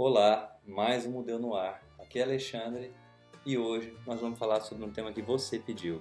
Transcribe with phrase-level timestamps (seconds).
[0.00, 1.82] Olá, mais um Mudeu no Ar.
[1.98, 2.94] Aqui é Alexandre
[3.44, 6.00] e hoje nós vamos falar sobre um tema que você pediu: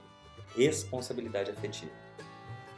[0.56, 1.92] responsabilidade afetiva.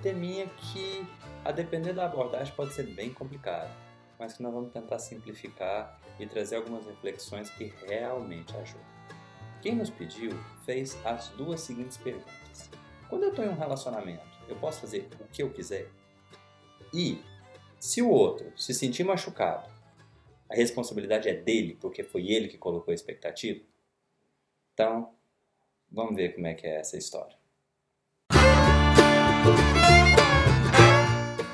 [0.01, 1.05] Teminha que,
[1.43, 3.69] a depender da abordagem, pode ser bem complicado,
[4.17, 8.87] mas que nós vamos tentar simplificar e trazer algumas reflexões que realmente ajudam.
[9.61, 10.31] Quem nos pediu
[10.65, 12.69] fez as duas seguintes perguntas:
[13.09, 15.89] Quando eu estou em um relacionamento, eu posso fazer o que eu quiser?
[16.93, 17.21] E
[17.77, 19.78] se o outro se sentir machucado
[20.49, 23.59] a responsabilidade é dele, porque foi ele que colocou a expectativa?
[24.73, 25.13] Então,
[25.91, 27.37] vamos ver como é que é essa história.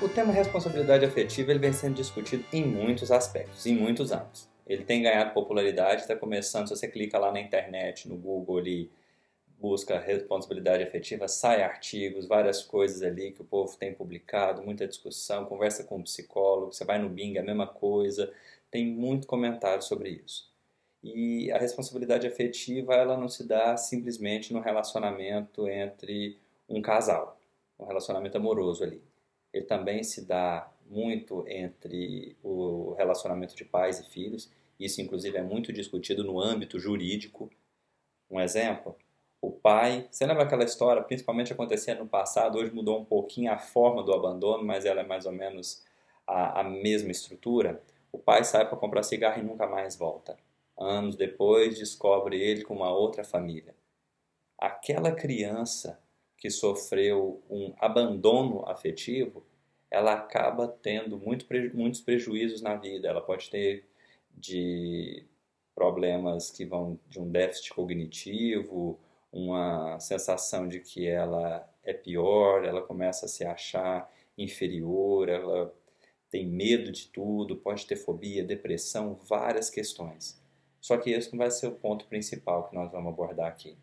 [0.02, 4.48] O tema responsabilidade afetiva ele vem sendo discutido em muitos aspectos, em muitos âmbitos.
[4.66, 8.92] Ele tem ganhado popularidade, está começando, se você clica lá na internet, no Google ali,
[9.60, 15.46] busca responsabilidade afetiva, sai artigos, várias coisas ali que o povo tem publicado, muita discussão,
[15.46, 18.32] conversa com um psicólogo, você vai no Bing, é a mesma coisa,
[18.76, 20.52] tem muito comentário sobre isso.
[21.02, 27.40] E a responsabilidade afetiva, ela não se dá simplesmente no relacionamento entre um casal,
[27.80, 29.02] um relacionamento amoroso ali.
[29.54, 34.52] Ele também se dá muito entre o relacionamento de pais e filhos.
[34.78, 37.50] Isso, inclusive, é muito discutido no âmbito jurídico.
[38.30, 38.94] Um exemplo,
[39.42, 43.58] o pai, você lembra aquela história, principalmente acontecia no passado, hoje mudou um pouquinho a
[43.58, 45.82] forma do abandono, mas ela é mais ou menos
[46.28, 47.82] a, a mesma estrutura.
[48.16, 50.38] O pai sai para comprar cigarro e nunca mais volta.
[50.78, 53.76] Anos depois, descobre ele com uma outra família.
[54.58, 56.00] Aquela criança
[56.38, 59.46] que sofreu um abandono afetivo,
[59.92, 63.10] ela acaba tendo muito, muitos prejuízos na vida.
[63.10, 63.86] Ela pode ter
[64.32, 65.26] de
[65.76, 68.98] problemas que vão de um déficit cognitivo,
[69.30, 75.76] uma sensação de que ela é pior, ela começa a se achar inferior, ela
[76.36, 80.38] tem medo de tudo, pode ter fobia, depressão, várias questões.
[80.82, 83.78] Só que esse não vai ser o ponto principal que nós vamos abordar aqui.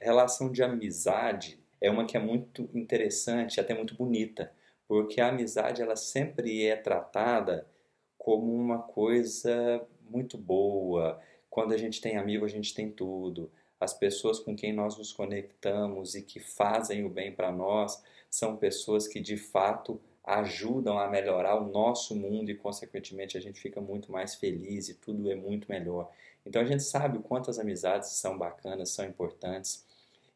[0.00, 4.50] A relação de amizade é uma que é muito interessante, até muito bonita,
[4.88, 7.68] porque a amizade ela sempre é tratada
[8.16, 11.20] como uma coisa muito boa.
[11.50, 13.52] Quando a gente tem amigo, a gente tem tudo.
[13.78, 18.56] As pessoas com quem nós nos conectamos e que fazem o bem para nós são
[18.56, 23.80] pessoas que de fato ajudam a melhorar o nosso mundo e, consequentemente, a gente fica
[23.80, 26.10] muito mais feliz e tudo é muito melhor.
[26.44, 29.86] Então, a gente sabe o quanto as amizades são bacanas, são importantes.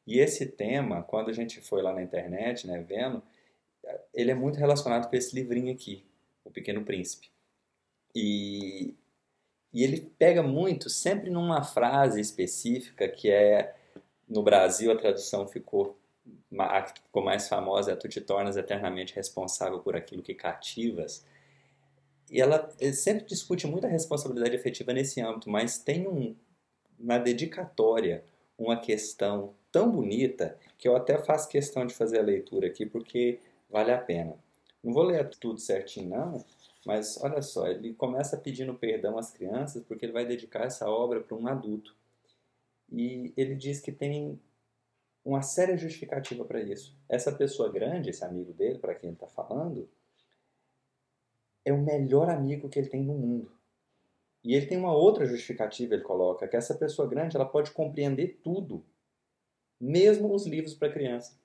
[0.06, 3.22] E esse tema, quando a gente foi lá na internet, né, vendo,
[4.14, 6.04] ele é muito relacionado com esse livrinho aqui,
[6.44, 7.30] O Pequeno Príncipe.
[8.14, 8.94] E,
[9.72, 13.74] e ele pega muito, sempre numa frase específica, que é,
[14.26, 15.98] no Brasil a tradução ficou
[16.58, 21.24] a que ficou mais famosa é Tu te tornas eternamente responsável por aquilo que cativas.
[22.30, 26.34] E ela sempre discute muito a responsabilidade efetiva nesse âmbito, mas tem um,
[26.98, 28.24] na dedicatória
[28.56, 33.38] uma questão tão bonita que eu até faço questão de fazer a leitura aqui porque
[33.68, 34.36] vale a pena.
[34.82, 36.44] Não vou ler tudo certinho não,
[36.84, 41.20] mas olha só, ele começa pedindo perdão às crianças porque ele vai dedicar essa obra
[41.20, 41.94] para um adulto.
[42.90, 44.38] E ele diz que tem
[45.24, 46.96] uma séria justificativa para isso.
[47.08, 49.88] Essa pessoa grande, esse amigo dele, para quem ele está falando,
[51.64, 53.52] é o melhor amigo que ele tem no mundo.
[54.44, 58.40] E ele tem uma outra justificativa, ele coloca, que essa pessoa grande ela pode compreender
[58.42, 58.84] tudo,
[59.80, 61.40] mesmo os livros para criança.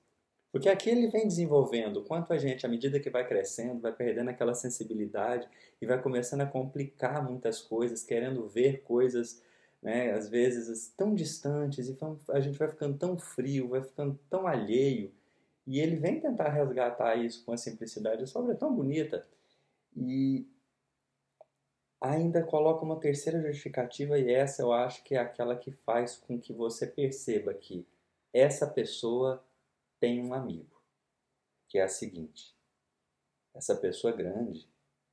[0.50, 4.30] Porque aqui ele vem desenvolvendo quanto a gente, à medida que vai crescendo, vai perdendo
[4.30, 5.48] aquela sensibilidade
[5.80, 9.42] e vai começando a complicar muitas coisas, querendo ver coisas
[9.82, 10.12] né?
[10.12, 11.98] às vezes tão distantes, e
[12.30, 15.12] a gente vai ficando tão frio, vai ficando tão alheio.
[15.66, 18.24] E ele vem tentar resgatar isso com a simplicidade.
[18.24, 19.26] A obra é tão bonita.
[19.94, 20.46] E
[22.00, 26.40] ainda coloca uma terceira justificativa, e essa eu acho que é aquela que faz com
[26.40, 27.86] que você perceba que
[28.32, 29.44] essa pessoa
[29.98, 30.80] tem um amigo,
[31.66, 32.54] que é a seguinte:
[33.54, 34.68] essa pessoa grande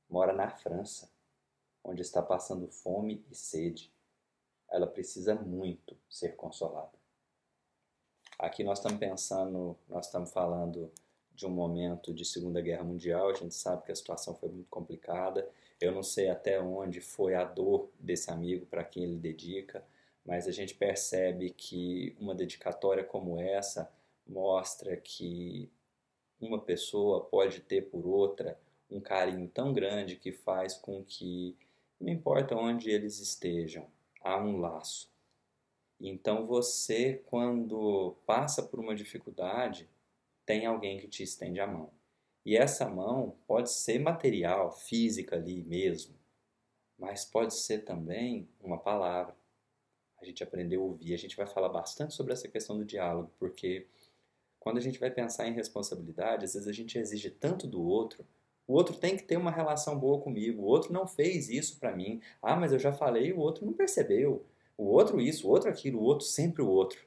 [0.08, 1.10] mora na França,
[1.82, 3.92] onde está passando fome e sede
[4.76, 6.92] ela precisa muito ser consolada.
[8.38, 10.92] Aqui nós estamos pensando, nós estamos falando
[11.34, 14.68] de um momento de Segunda Guerra Mundial, a gente sabe que a situação foi muito
[14.68, 15.48] complicada.
[15.80, 19.82] Eu não sei até onde foi a dor desse amigo para quem ele dedica,
[20.24, 23.90] mas a gente percebe que uma dedicatória como essa
[24.26, 25.70] mostra que
[26.40, 28.58] uma pessoa pode ter por outra
[28.90, 31.56] um carinho tão grande que faz com que,
[31.98, 33.86] não importa onde eles estejam,
[34.26, 35.10] há um laço.
[36.00, 39.88] Então você, quando passa por uma dificuldade,
[40.44, 41.90] tem alguém que te estende a mão.
[42.44, 46.14] E essa mão pode ser material, física ali mesmo,
[46.98, 49.34] mas pode ser também uma palavra.
[50.20, 51.14] A gente aprendeu a ouvir.
[51.14, 53.86] A gente vai falar bastante sobre essa questão do diálogo, porque
[54.58, 58.26] quando a gente vai pensar em responsabilidade, às vezes a gente exige tanto do outro.
[58.66, 60.62] O outro tem que ter uma relação boa comigo.
[60.62, 62.20] O outro não fez isso para mim.
[62.42, 64.44] Ah, mas eu já falei, o outro não percebeu.
[64.76, 67.06] O outro isso, o outro aquilo, o outro sempre o outro.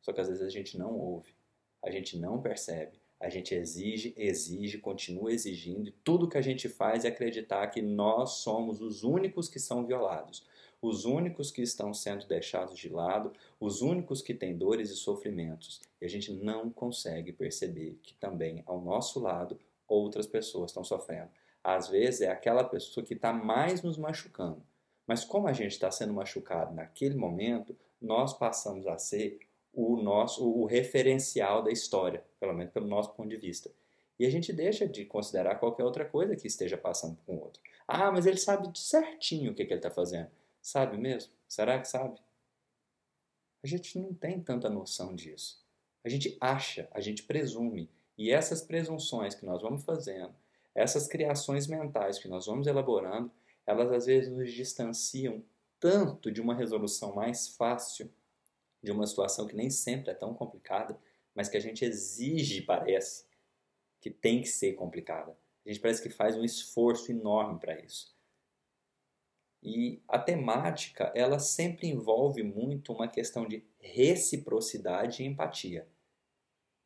[0.00, 1.34] Só que às vezes a gente não ouve,
[1.82, 6.68] a gente não percebe, a gente exige, exige, continua exigindo, e tudo que a gente
[6.68, 10.46] faz é acreditar que nós somos os únicos que são violados,
[10.80, 15.80] os únicos que estão sendo deixados de lado, os únicos que têm dores e sofrimentos.
[16.00, 19.58] E a gente não consegue perceber que também ao nosso lado
[19.88, 21.30] outras pessoas estão sofrendo.
[21.64, 24.62] Às vezes é aquela pessoa que está mais nos machucando.
[25.06, 29.40] Mas como a gente está sendo machucado naquele momento, nós passamos a ser
[29.72, 33.70] o nosso o referencial da história, pelo menos pelo nosso ponto de vista.
[34.18, 37.62] E a gente deixa de considerar qualquer outra coisa que esteja passando com o outro.
[37.86, 40.28] Ah, mas ele sabe certinho o que, que ele está fazendo.
[40.60, 41.32] Sabe mesmo?
[41.48, 42.20] Será que sabe?
[43.62, 45.64] A gente não tem tanta noção disso.
[46.04, 47.90] A gente acha, a gente presume.
[48.18, 50.34] E essas presunções que nós vamos fazendo,
[50.74, 53.30] essas criações mentais que nós vamos elaborando,
[53.64, 55.44] elas às vezes nos distanciam
[55.78, 58.12] tanto de uma resolução mais fácil
[58.82, 60.98] de uma situação que nem sempre é tão complicada,
[61.34, 63.24] mas que a gente exige, parece,
[64.00, 65.36] que tem que ser complicada.
[65.64, 68.16] A gente parece que faz um esforço enorme para isso.
[69.62, 75.86] E a temática, ela sempre envolve muito uma questão de reciprocidade e empatia.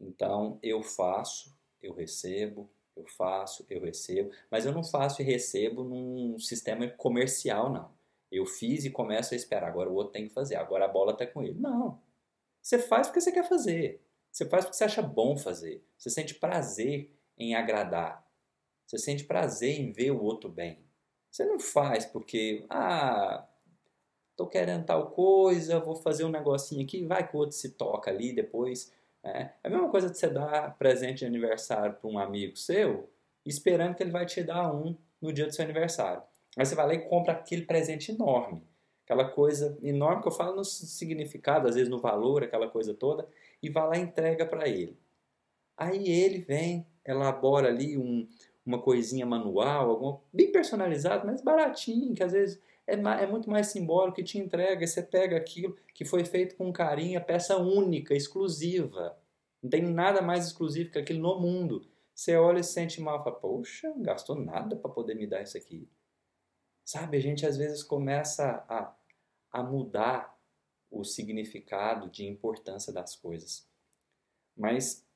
[0.03, 5.85] Então, eu faço, eu recebo, eu faço, eu recebo, mas eu não faço e recebo
[5.85, 7.91] num sistema comercial, não.
[8.31, 9.69] Eu fiz e começo a esperar.
[9.69, 10.57] Agora o outro tem que fazer.
[10.57, 11.59] Agora a bola está com ele.
[11.59, 12.01] Não.
[12.63, 14.01] Você faz porque você quer fazer.
[14.31, 15.85] Você faz porque você acha bom fazer.
[15.99, 18.27] Você sente prazer em agradar.
[18.87, 20.83] Você sente prazer em ver o outro bem.
[21.31, 23.47] Você não faz porque, ah,
[24.37, 28.11] tô querendo tal coisa, vou fazer um negocinho aqui, vai que o outro se toca
[28.11, 28.93] ali depois.
[29.25, 33.11] É, é a mesma coisa de você dar presente de aniversário para um amigo seu,
[33.47, 36.23] esperando que ele vai te dar um no dia do seu aniversário.
[36.57, 38.63] Aí você vai lá e compra aquele presente enorme.
[39.05, 43.29] Aquela coisa enorme que eu falo no significado, às vezes no valor, aquela coisa toda,
[43.63, 44.97] e vai lá e entrega para ele.
[45.77, 48.29] Aí ele vem, elabora ali um,
[48.65, 53.69] uma coisinha manual, alguma, bem personalizado, mas baratinho, que às vezes é, é, muito mais
[53.69, 54.87] simbólico que te entrega.
[54.87, 59.19] Você pega aquilo que foi feito com carinho, a peça única, exclusiva.
[59.63, 61.87] Não tem nada mais exclusivo que aquilo no mundo.
[62.15, 65.43] Você olha e se sente mal, fala, poxa, não gastou nada para poder me dar
[65.43, 65.89] isso aqui.
[66.85, 68.95] Sabe, a gente às vezes começa a,
[69.51, 70.37] a mudar
[70.91, 73.67] o significado de importância das coisas.
[74.55, 75.07] Mas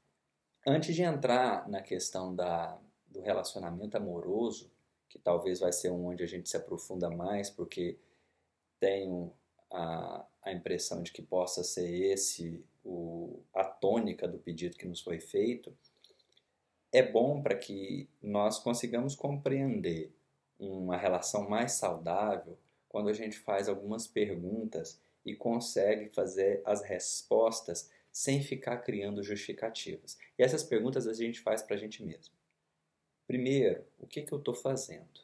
[0.67, 4.73] antes de entrar na questão da, do relacionamento amoroso,
[5.09, 7.99] que talvez vai ser onde a gente se aprofunda mais, porque
[8.79, 9.33] tenho
[9.71, 15.01] a, a impressão de que possa ser esse o, a tônica do pedido que nos
[15.01, 15.77] foi feito,
[16.93, 20.13] é bom para que nós consigamos compreender
[20.59, 22.57] uma relação mais saudável
[22.89, 30.17] quando a gente faz algumas perguntas e consegue fazer as respostas sem ficar criando justificativas.
[30.39, 32.36] E essas perguntas a gente faz para a gente mesmo.
[33.27, 35.21] Primeiro, o que, que eu estou fazendo?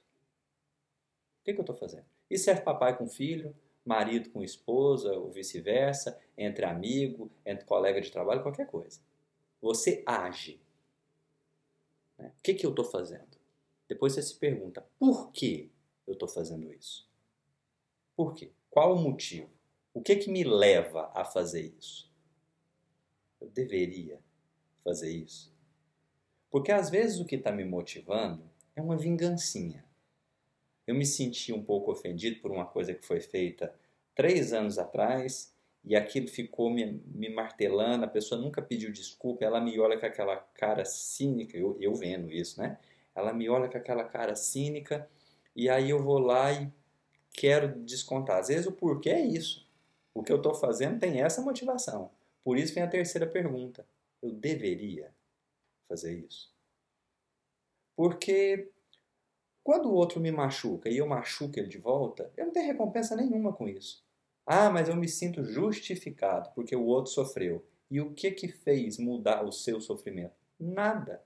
[1.41, 2.05] O que, que eu estou fazendo?
[2.29, 3.55] Isso serve papai com filho,
[3.85, 9.01] marido com esposa, ou vice-versa, entre amigo, entre colega de trabalho, qualquer coisa.
[9.61, 10.61] Você age.
[12.19, 12.33] Né?
[12.39, 13.39] O que, que eu estou fazendo?
[13.89, 15.71] Depois você se pergunta, por que
[16.07, 17.09] eu estou fazendo isso?
[18.17, 18.51] Por quê?
[18.71, 19.51] Qual o motivo?
[19.93, 22.11] O que que me leva a fazer isso?
[23.41, 24.19] Eu deveria
[24.83, 25.53] fazer isso?
[26.53, 28.45] Porque às vezes o que está me motivando
[28.77, 29.83] é uma vingancinha.
[30.87, 33.75] Eu me senti um pouco ofendido por uma coisa que foi feita
[34.15, 35.51] três anos atrás
[35.83, 38.05] e aquilo ficou me, me martelando.
[38.05, 42.31] A pessoa nunca pediu desculpa, ela me olha com aquela cara cínica, eu, eu vendo
[42.31, 42.79] isso, né?
[43.15, 45.09] Ela me olha com aquela cara cínica
[45.57, 46.71] e aí eu vou lá e
[47.33, 48.39] quero descontar.
[48.39, 49.67] Às vezes o porquê é isso.
[50.13, 52.11] O que eu estou fazendo tem essa motivação.
[52.45, 53.87] Por isso vem a terceira pergunta.
[54.21, 55.11] Eu deveria
[55.93, 56.51] fazer isso?
[57.95, 58.71] Porque
[59.63, 63.15] quando o outro me machuca e eu machuco ele de volta, eu não tenho recompensa
[63.15, 64.03] nenhuma com isso.
[64.47, 67.65] Ah, mas eu me sinto justificado porque o outro sofreu.
[67.91, 70.35] E o que que fez mudar o seu sofrimento?
[70.59, 71.23] Nada.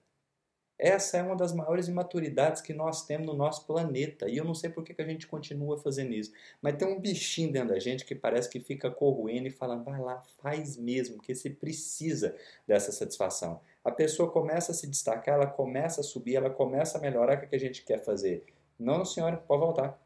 [0.79, 4.29] Essa é uma das maiores imaturidades que nós temos no nosso planeta.
[4.29, 6.33] E eu não sei por que, que a gente continua fazendo isso.
[6.61, 10.01] Mas tem um bichinho dentro da gente que parece que fica corroendo e falando: vai
[10.01, 13.61] lá, faz mesmo, porque você precisa dessa satisfação.
[13.83, 17.39] A pessoa começa a se destacar, ela começa a subir, ela começa a melhorar.
[17.39, 18.45] O que a gente quer fazer?
[18.79, 19.99] Não, senhora, pode voltar.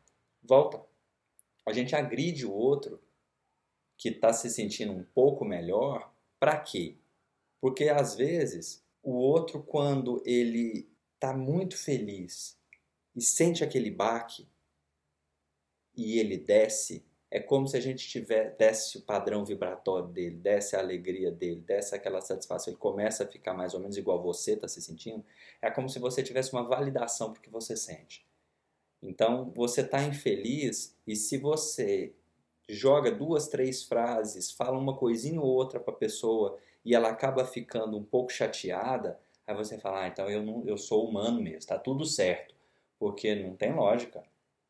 [0.43, 0.81] volta.
[1.67, 3.01] A gente agride o outro
[3.97, 6.97] que está se sentindo um pouco melhor, para quê?
[7.61, 12.59] Porque às vezes o outro, quando ele está muito feliz
[13.15, 14.49] e sente aquele baque
[15.97, 20.75] e ele desce, é como se a gente tiver, desse o padrão vibratório dele, desse
[20.75, 24.53] a alegria dele, desse aquela satisfação, ele começa a ficar mais ou menos igual você
[24.53, 25.25] está se sentindo,
[25.63, 28.27] é como se você tivesse uma validação para o que você sente.
[29.03, 32.15] Então, você está infeliz e se você
[32.75, 37.45] joga duas, três frases, fala uma coisinha ou outra para a pessoa e ela acaba
[37.45, 41.59] ficando um pouco chateada, aí você fala, ah, então eu, não, eu sou humano mesmo,
[41.59, 42.55] está tudo certo.
[42.99, 44.23] Porque não tem lógica.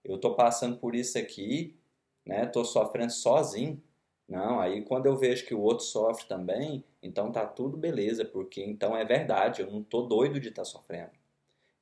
[0.04, 1.76] Eu estou passando por isso aqui,
[2.24, 2.44] né?
[2.44, 3.82] Estou sofrendo sozinho.
[4.28, 8.62] Não, aí quando eu vejo que o outro sofre também, então tá tudo beleza, porque
[8.62, 11.10] então é verdade, eu não tô doido de estar tá sofrendo.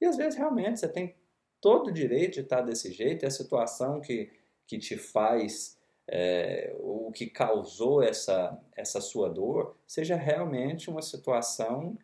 [0.00, 1.14] E às vezes realmente você tem
[1.60, 4.30] todo o direito de estar tá desse jeito, é a situação que,
[4.66, 5.77] que te faz
[6.08, 11.98] é, o que causou essa, essa sua dor seja realmente uma situação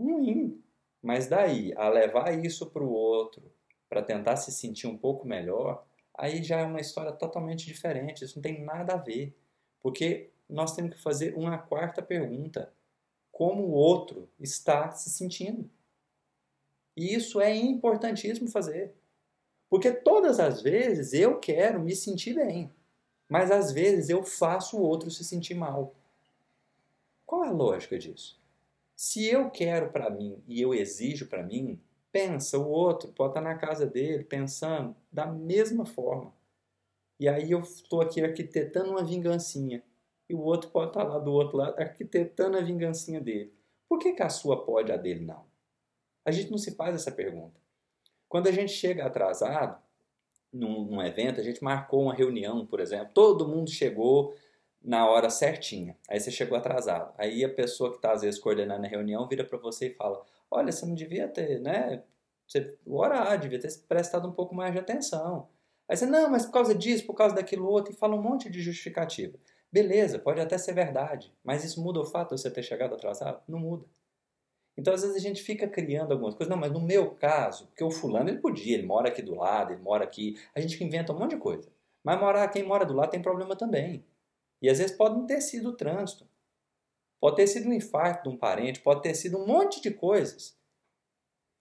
[0.00, 0.62] ruim.
[1.02, 3.52] Mas daí, a levar isso para o outro,
[3.88, 8.24] para tentar se sentir um pouco melhor, aí já é uma história totalmente diferente.
[8.24, 9.36] Isso não tem nada a ver.
[9.82, 12.72] Porque nós temos que fazer uma quarta pergunta:
[13.30, 15.68] como o outro está se sentindo?
[16.96, 18.94] E isso é importantíssimo fazer.
[19.68, 22.70] Porque todas as vezes eu quero me sentir bem.
[23.32, 25.94] Mas às vezes eu faço o outro se sentir mal.
[27.24, 28.38] Qual é a lógica disso?
[28.94, 31.80] Se eu quero para mim e eu exijo para mim,
[32.12, 36.30] pensa, o outro pode estar na casa dele pensando da mesma forma.
[37.18, 39.82] E aí eu estou aqui arquitetando uma vingancinha.
[40.28, 43.50] E o outro pode estar lá do outro lado arquitetando a vingancinha dele.
[43.88, 45.46] Por que, que a sua pode, a dele não?
[46.22, 47.58] A gente não se faz essa pergunta.
[48.28, 49.82] Quando a gente chega atrasado,
[50.52, 54.34] num, num evento, a gente marcou uma reunião, por exemplo, todo mundo chegou
[54.82, 55.96] na hora certinha.
[56.08, 57.12] Aí você chegou atrasado.
[57.16, 60.22] Aí a pessoa que está às vezes coordenando a reunião vira para você e fala:
[60.50, 62.02] Olha, você não devia ter, né?
[62.46, 65.48] Você orar, devia ter prestado um pouco mais de atenção.
[65.88, 68.50] Aí você, não, mas por causa disso, por causa daquilo outro, e fala um monte
[68.50, 69.38] de justificativa.
[69.70, 73.42] Beleza, pode até ser verdade, mas isso muda o fato de você ter chegado atrasado?
[73.48, 73.86] Não muda.
[74.76, 76.50] Então, às vezes, a gente fica criando algumas coisas.
[76.50, 79.72] Não, mas no meu caso, porque o fulano ele podia, ele mora aqui do lado,
[79.72, 80.38] ele mora aqui.
[80.54, 81.70] A gente inventa um monte de coisa.
[82.02, 84.04] Mas morar, quem mora do lado tem problema também.
[84.60, 86.26] E às vezes pode não ter sido o trânsito.
[87.20, 90.56] Pode ter sido um infarto de um parente, pode ter sido um monte de coisas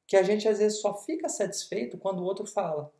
[0.07, 2.91] que a gente às vezes só fica satisfeito quando o outro fala.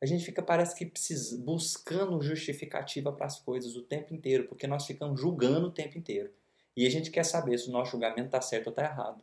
[0.00, 4.66] A gente fica, parece que precisa, buscando justificativa para as coisas o tempo inteiro, porque
[4.66, 6.32] nós ficamos julgando o tempo inteiro.
[6.76, 9.20] E a gente quer saber se o nosso julgamento está certo ou está errado.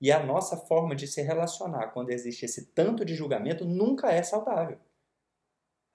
[0.00, 4.22] E a nossa forma de se relacionar quando existe esse tanto de julgamento nunca é
[4.22, 4.78] saudável.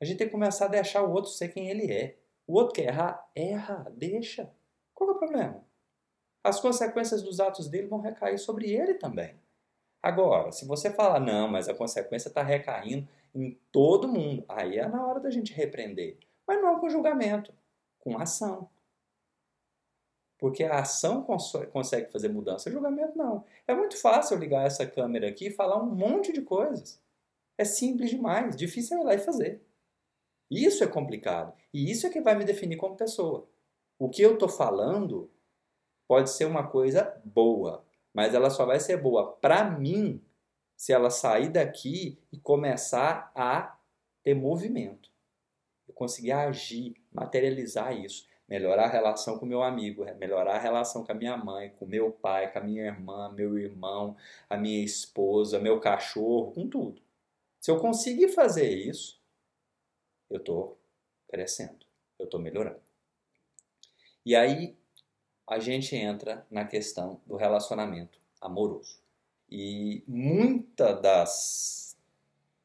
[0.01, 2.17] A gente tem que começar a deixar o outro ser quem ele é.
[2.45, 3.29] O outro quer errar?
[3.33, 4.51] Erra, deixa.
[4.93, 5.63] Qual é o problema?
[6.43, 9.39] As consequências dos atos dele vão recair sobre ele também.
[10.01, 14.85] Agora, se você falar, não, mas a consequência está recaindo em todo mundo, aí é
[14.85, 16.17] na hora da gente repreender.
[16.45, 17.53] Mas não com julgamento,
[17.99, 18.69] com ação.
[20.43, 21.25] Porque a ação
[21.71, 23.45] consegue fazer mudança, o julgamento não.
[23.65, 27.01] É muito fácil ligar essa câmera aqui e falar um monte de coisas.
[27.57, 29.61] É simples demais, difícil é ir lá e fazer.
[30.51, 31.53] Isso é complicado.
[31.73, 33.47] E isso é que vai me definir como pessoa.
[33.97, 35.31] O que eu estou falando
[36.09, 40.21] pode ser uma coisa boa, mas ela só vai ser boa para mim
[40.75, 43.79] se ela sair daqui e começar a
[44.21, 45.09] ter movimento.
[45.87, 51.11] Eu conseguir agir, materializar isso melhorar a relação com meu amigo, melhorar a relação com
[51.11, 54.15] a minha mãe, com meu pai, com a minha irmã, meu irmão,
[54.47, 57.01] a minha esposa, meu cachorro, com tudo.
[57.59, 59.19] Se eu conseguir fazer isso,
[60.29, 60.77] eu estou
[61.27, 61.83] crescendo,
[62.19, 62.79] eu estou melhorando.
[64.23, 64.77] E aí
[65.47, 69.01] a gente entra na questão do relacionamento amoroso.
[69.49, 71.97] E muitas das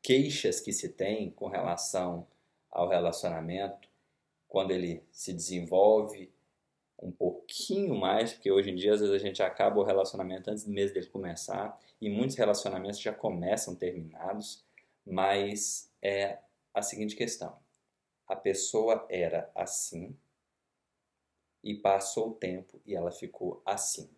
[0.02, 2.26] queixas que se tem com relação
[2.70, 3.87] ao relacionamento
[4.48, 6.32] quando ele se desenvolve
[7.00, 10.66] um pouquinho mais, porque hoje em dia às vezes a gente acaba o relacionamento antes
[10.66, 14.64] mesmo dele começar, e muitos relacionamentos já começam terminados,
[15.06, 16.38] mas é
[16.74, 17.56] a seguinte questão:
[18.26, 20.16] a pessoa era assim
[21.62, 24.08] e passou o tempo e ela ficou assim.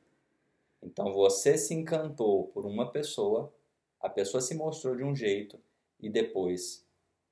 [0.82, 3.52] Então você se encantou por uma pessoa,
[4.00, 5.60] a pessoa se mostrou de um jeito
[5.98, 6.86] e depois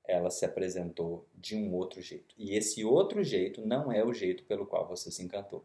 [0.08, 2.34] ela se apresentou de um outro jeito.
[2.38, 5.64] E esse outro jeito não é o jeito pelo qual você se encantou.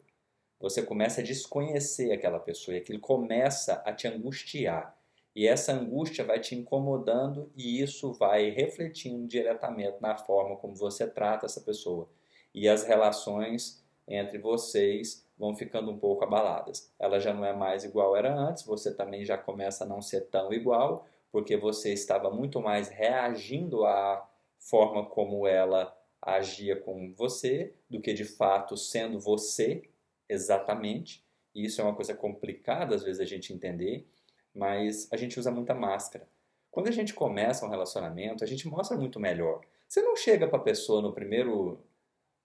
[0.60, 4.96] Você começa a desconhecer aquela pessoa e aquilo começa a te angustiar.
[5.36, 11.08] E essa angústia vai te incomodando e isso vai refletindo diretamente na forma como você
[11.08, 12.08] trata essa pessoa.
[12.54, 16.94] E as relações entre vocês vão ficando um pouco abaladas.
[17.00, 20.28] Ela já não é mais igual era antes, você também já começa a não ser
[20.28, 24.30] tão igual, porque você estava muito mais reagindo à
[24.64, 29.84] forma como ela agia com você do que de fato sendo você
[30.28, 31.24] exatamente.
[31.54, 34.08] E isso é uma coisa complicada às vezes a gente entender,
[34.54, 36.28] mas a gente usa muita máscara.
[36.72, 39.62] Quando a gente começa um relacionamento, a gente mostra muito melhor.
[39.88, 41.80] Você não chega para a pessoa no primeiro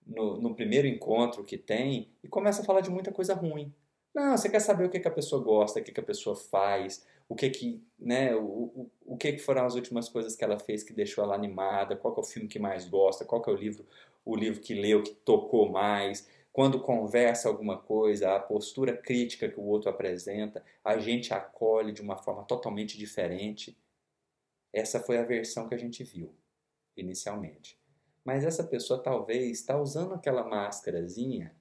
[0.06, 3.74] no, no, primeiro encontro que tem e começa a falar de muita coisa ruim.
[4.14, 6.34] Não, você quer saber o que, que a pessoa gosta, o que, que a pessoa
[6.34, 10.42] faz, o que que, né, o, o, o que que foram as últimas coisas que
[10.42, 13.50] ela fez que deixou ela animada, qual é o filme que mais gosta, qual é
[13.50, 13.86] o livro,
[14.24, 19.60] o livro que leu que tocou mais, quando conversa alguma coisa, a postura crítica que
[19.60, 23.78] o outro apresenta, a gente acolhe de uma forma totalmente diferente.
[24.72, 26.34] Essa foi a versão que a gente viu
[26.96, 27.78] inicialmente.
[28.24, 31.54] Mas essa pessoa talvez está usando aquela máscarazinha,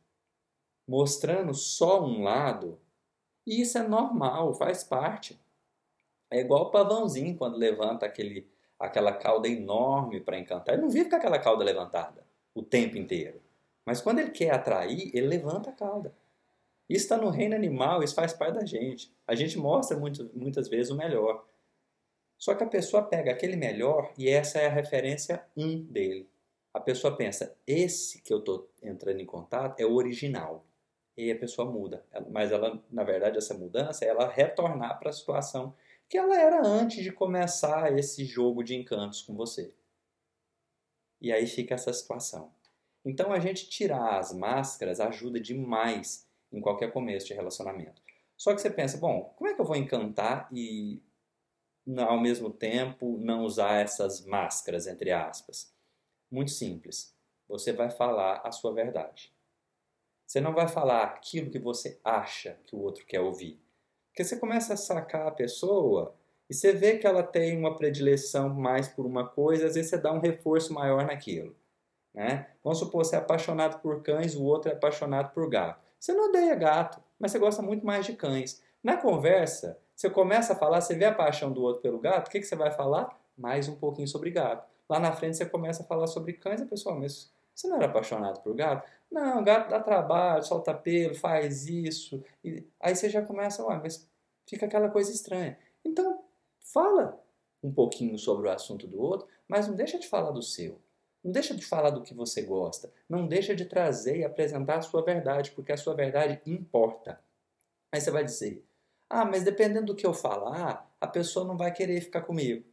[0.87, 2.79] mostrando só um lado,
[3.45, 5.39] e isso é normal, faz parte.
[6.29, 8.47] É igual o pavãozinho quando levanta aquele,
[8.79, 10.75] aquela cauda enorme para encantar.
[10.75, 13.41] Ele não vive com aquela cauda levantada o tempo inteiro.
[13.85, 16.13] Mas quando ele quer atrair, ele levanta a cauda.
[16.89, 19.13] Isso está no reino animal, isso faz parte da gente.
[19.25, 21.45] A gente mostra muito, muitas vezes o melhor.
[22.37, 26.29] Só que a pessoa pega aquele melhor e essa é a referência 1 um dele.
[26.73, 30.65] A pessoa pensa, esse que eu estou entrando em contato é o original.
[31.17, 32.05] E a pessoa muda.
[32.29, 35.73] Mas ela, na verdade, essa mudança é ela retornar para a situação
[36.09, 39.73] que ela era antes de começar esse jogo de encantos com você.
[41.19, 42.53] E aí fica essa situação.
[43.03, 48.01] Então a gente tirar as máscaras ajuda demais em qualquer começo de relacionamento.
[48.37, 51.01] Só que você pensa, bom, como é que eu vou encantar e
[51.97, 55.73] ao mesmo tempo não usar essas máscaras entre aspas?
[56.29, 57.15] Muito simples.
[57.47, 59.33] Você vai falar a sua verdade.
[60.25, 63.59] Você não vai falar aquilo que você acha que o outro quer ouvir.
[64.17, 66.15] Porque você começa a sacar a pessoa
[66.49, 69.97] e você vê que ela tem uma predileção mais por uma coisa, às vezes você
[69.99, 71.55] dá um reforço maior naquilo.
[72.15, 72.47] Né?
[72.63, 75.85] Vamos supor, você é apaixonado por cães, o outro é apaixonado por gato.
[75.99, 78.59] Você não odeia gato, mas você gosta muito mais de cães.
[78.83, 82.31] Na conversa, você começa a falar, você vê a paixão do outro pelo gato, o
[82.31, 83.15] que, que você vai falar?
[83.37, 84.67] Mais um pouquinho sobre gato.
[84.89, 87.85] Lá na frente você começa a falar sobre cães, a pessoa, mas você não era
[87.85, 88.89] apaixonado por gato?
[89.11, 92.23] Não, gato dá trabalho, solta pelo, faz isso.
[92.43, 94.07] E aí você já começa, ué, mas
[94.45, 95.57] fica aquela coisa estranha.
[95.83, 96.23] Então,
[96.59, 97.21] fala
[97.63, 100.79] um pouquinho sobre o assunto do outro, mas não deixa de falar do seu.
[101.23, 102.91] Não deixa de falar do que você gosta.
[103.09, 107.19] Não deixa de trazer e apresentar a sua verdade, porque a sua verdade importa.
[107.91, 108.63] Aí você vai dizer:
[109.09, 112.65] Ah, mas dependendo do que eu falar, a pessoa não vai querer ficar comigo.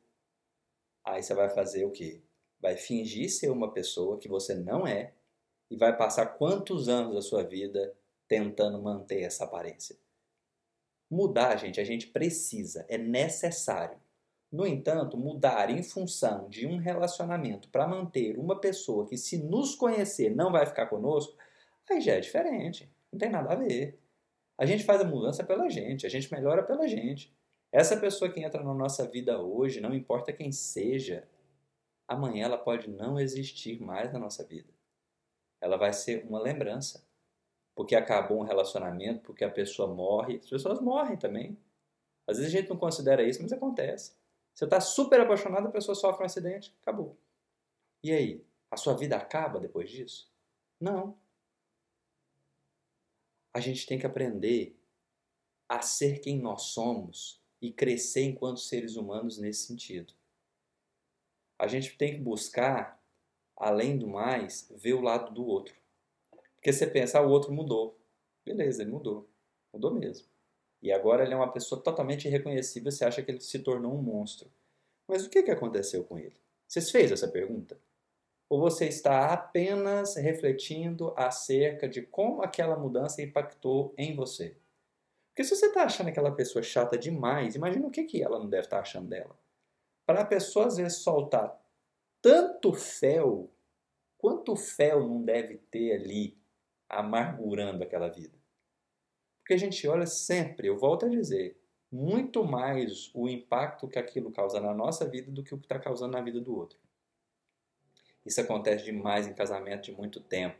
[1.05, 2.23] Aí você vai fazer o quê?
[2.61, 5.13] Vai fingir ser uma pessoa que você não é
[5.75, 7.93] e vai passar quantos anos da sua vida
[8.29, 9.97] tentando manter essa aparência.
[11.11, 13.99] Mudar, gente, a gente precisa, é necessário.
[14.53, 19.75] No entanto, mudar em função de um relacionamento para manter uma pessoa que, se nos
[19.75, 21.37] conhecer, não vai ficar conosco,
[21.91, 22.89] aí já é diferente.
[23.13, 23.99] Não tem nada a ver.
[24.57, 27.37] A gente faz a mudança pela gente, a gente melhora pela gente.
[27.73, 31.29] Essa pessoa que entra na nossa vida hoje, não importa quem seja,
[32.07, 34.74] amanhã ela pode não existir mais na nossa vida
[35.65, 37.03] ela vai ser uma lembrança.
[37.75, 40.37] Porque acabou um relacionamento, porque a pessoa morre.
[40.37, 41.59] As pessoas morrem também.
[42.27, 44.15] Às vezes a gente não considera isso, mas acontece.
[44.55, 47.17] Você está super apaixonado, a pessoa sofre um acidente, acabou.
[48.03, 48.45] E aí?
[48.71, 50.31] A sua vida acaba depois disso?
[50.79, 51.19] Não.
[53.55, 54.79] A gente tem que aprender
[55.67, 60.13] a ser quem nós somos e crescer enquanto seres humanos nesse sentido.
[61.59, 63.03] A gente tem que buscar
[63.57, 65.75] além do mais, ver o lado do outro.
[66.57, 67.99] Porque você pensa, ah, o outro mudou.
[68.45, 69.29] Beleza, ele mudou.
[69.73, 70.27] Mudou mesmo.
[70.83, 74.03] E agora ele é uma pessoa totalmente irreconhecível, você acha que ele se tornou um
[74.03, 74.51] monstro.
[75.09, 76.37] Mas o que, que aconteceu com ele?
[76.67, 77.79] Você fez essa pergunta?
[78.49, 84.57] Ou você está apenas refletindo acerca de como aquela mudança impactou em você?
[85.29, 88.49] Porque se você está achando aquela pessoa chata demais, imagina o que, que ela não
[88.49, 89.37] deve estar tá achando dela.
[90.07, 91.61] Para a pessoa, às vezes, soltar
[92.25, 93.53] tanto fel,
[94.17, 96.39] quanto fel não deve ter ali
[96.89, 98.35] amargurando aquela vida?
[99.41, 101.61] Porque a gente olha sempre, eu volto a dizer,
[101.93, 105.79] muito mais o impacto que aquilo causa na nossa vida do que o que está
[105.79, 106.79] causando na vida do outro.
[108.25, 110.57] Isso acontece demais em casamento de muito tempo.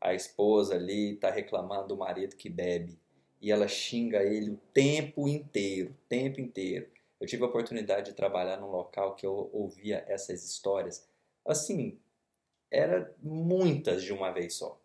[0.00, 2.96] A esposa ali está reclamando do marido que bebe
[3.40, 6.88] e ela xinga ele o tempo inteiro, o tempo inteiro.
[7.22, 11.08] Eu tive a oportunidade de trabalhar num local que eu ouvia essas histórias.
[11.46, 12.00] Assim,
[12.68, 14.82] era muitas de uma vez só.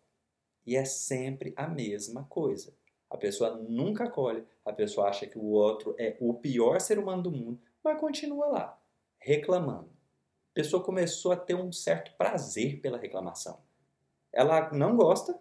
[0.64, 2.72] E é sempre a mesma coisa.
[3.10, 7.24] A pessoa nunca acolhe, a pessoa acha que o outro é o pior ser humano
[7.24, 8.80] do mundo, mas continua lá,
[9.18, 9.90] reclamando.
[10.52, 13.60] A pessoa começou a ter um certo prazer pela reclamação.
[14.32, 15.36] Ela não gosta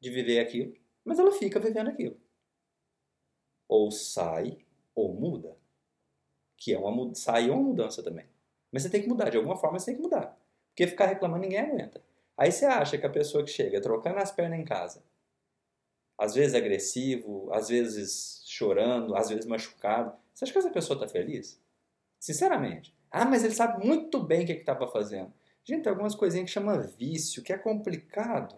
[0.00, 2.20] de viver aquilo, mas ela fica vivendo aquilo.
[3.68, 5.59] Ou sai ou muda.
[6.60, 8.26] Que é uma sair é uma mudança também.
[8.70, 10.38] Mas você tem que mudar, de alguma forma você tem que mudar.
[10.68, 12.00] Porque ficar reclamando ninguém aguenta.
[12.36, 15.02] Aí você acha que a pessoa que chega trocando as pernas em casa,
[16.16, 21.08] às vezes agressivo, às vezes chorando, às vezes machucado, você acha que essa pessoa está
[21.08, 21.60] feliz?
[22.18, 22.94] Sinceramente.
[23.10, 25.32] Ah, mas ele sabe muito bem o que estava fazendo.
[25.64, 28.54] Gente, tem algumas coisinhas que chama vício, que é complicado.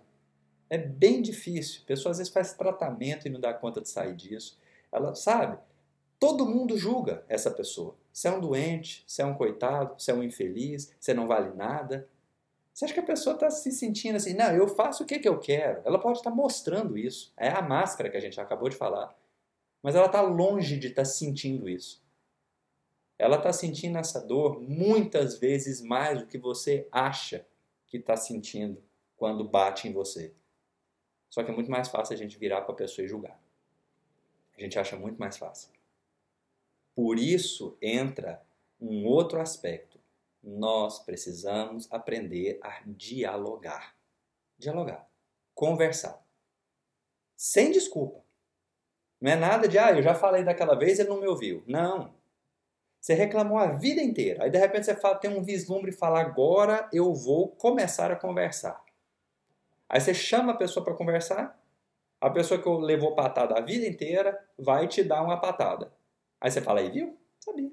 [0.69, 1.83] É bem difícil.
[1.85, 4.59] A pessoa às vezes faz tratamento e não dá conta de sair disso.
[4.91, 5.59] Ela sabe,
[6.23, 7.97] todo mundo julga essa pessoa.
[8.13, 11.53] Você é um doente, você é um coitado, você é um infeliz, você não vale
[11.57, 12.09] nada.
[12.73, 15.29] Você acha que a pessoa está se sentindo assim, não, eu faço o que, que
[15.29, 15.83] eu quero.
[15.85, 17.33] Ela pode estar tá mostrando isso.
[17.37, 19.13] É a máscara que a gente acabou de falar.
[19.83, 22.01] Mas ela está longe de estar tá sentindo isso.
[23.19, 27.45] Ela está sentindo essa dor muitas vezes mais do que você acha
[27.89, 28.81] que está sentindo
[29.17, 30.33] quando bate em você.
[31.29, 33.43] Só que é muito mais fácil a gente virar para a pessoa e julgar.
[34.57, 35.82] A gente acha muito mais fácil.
[36.95, 38.43] Por isso entra
[38.81, 40.03] um outro aspecto
[40.43, 43.95] nós precisamos aprender a dialogar.
[44.59, 45.07] Dialogar.
[45.55, 46.21] Conversar.
[47.37, 48.21] Sem desculpa.
[49.21, 51.63] Não é nada de, ah, eu já falei daquela vez ele não me ouviu.
[51.67, 52.13] Não.
[53.01, 54.45] Você reclamou a vida inteira.
[54.45, 58.17] Aí de repente você fala, tem um vislumbre e fala, agora eu vou começar a
[58.17, 58.83] conversar.
[59.89, 61.59] Aí você chama a pessoa para conversar.
[62.21, 65.93] A pessoa que levou patada a vida inteira vai te dar uma patada.
[66.43, 67.17] Aí você fala, aí viu?
[67.39, 67.71] Sabia.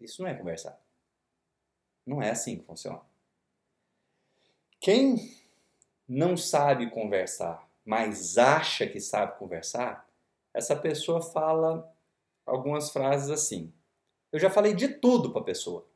[0.00, 0.80] Isso não é conversar.
[2.06, 3.02] Não é assim que funciona.
[4.80, 5.16] Quem
[6.08, 10.08] não sabe conversar, mas acha que sabe conversar,
[10.54, 11.92] essa pessoa fala
[12.46, 13.74] algumas frases assim.
[14.30, 15.88] Eu já falei de tudo para a pessoa.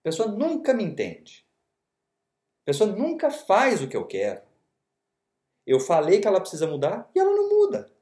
[0.00, 1.44] A pessoa nunca me entende.
[2.62, 4.42] A pessoa nunca faz o que eu quero.
[5.66, 7.93] Eu falei que ela precisa mudar e ela não muda.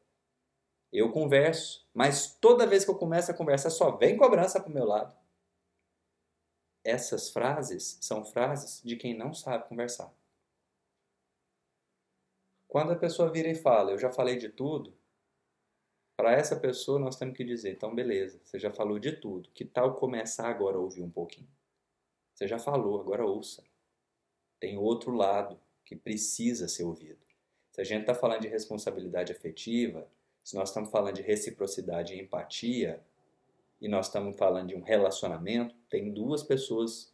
[0.93, 4.75] Eu converso, mas toda vez que eu começo a conversar só vem cobrança para o
[4.75, 5.17] meu lado.
[6.85, 10.13] Essas frases são frases de quem não sabe conversar.
[12.69, 14.95] Quando a pessoa vira e fala, eu já falei de tudo,
[16.17, 19.65] para essa pessoa nós temos que dizer, então beleza, você já falou de tudo, que
[19.65, 21.49] tal começar agora a ouvir um pouquinho?
[22.35, 23.63] Você já falou, agora ouça.
[24.61, 27.21] Tem outro lado que precisa ser ouvido.
[27.73, 30.09] Se a gente está falando de responsabilidade afetiva,
[30.43, 33.03] se nós estamos falando de reciprocidade e empatia,
[33.81, 37.13] e nós estamos falando de um relacionamento, tem duas pessoas.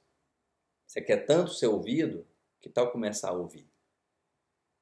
[0.86, 2.26] Você quer tanto ser ouvido,
[2.60, 3.66] que tal começar a ouvir?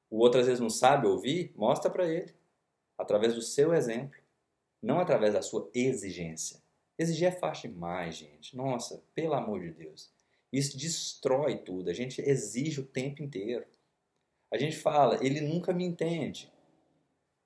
[0.09, 2.33] O outro às vezes não sabe ouvir, mostra para ele,
[2.97, 4.19] através do seu exemplo,
[4.81, 6.61] não através da sua exigência.
[6.97, 8.55] Exigir é fácil demais, gente.
[8.55, 10.11] Nossa, pelo amor de Deus.
[10.51, 11.89] Isso destrói tudo.
[11.89, 13.65] A gente exige o tempo inteiro.
[14.51, 16.51] A gente fala, ele nunca me entende.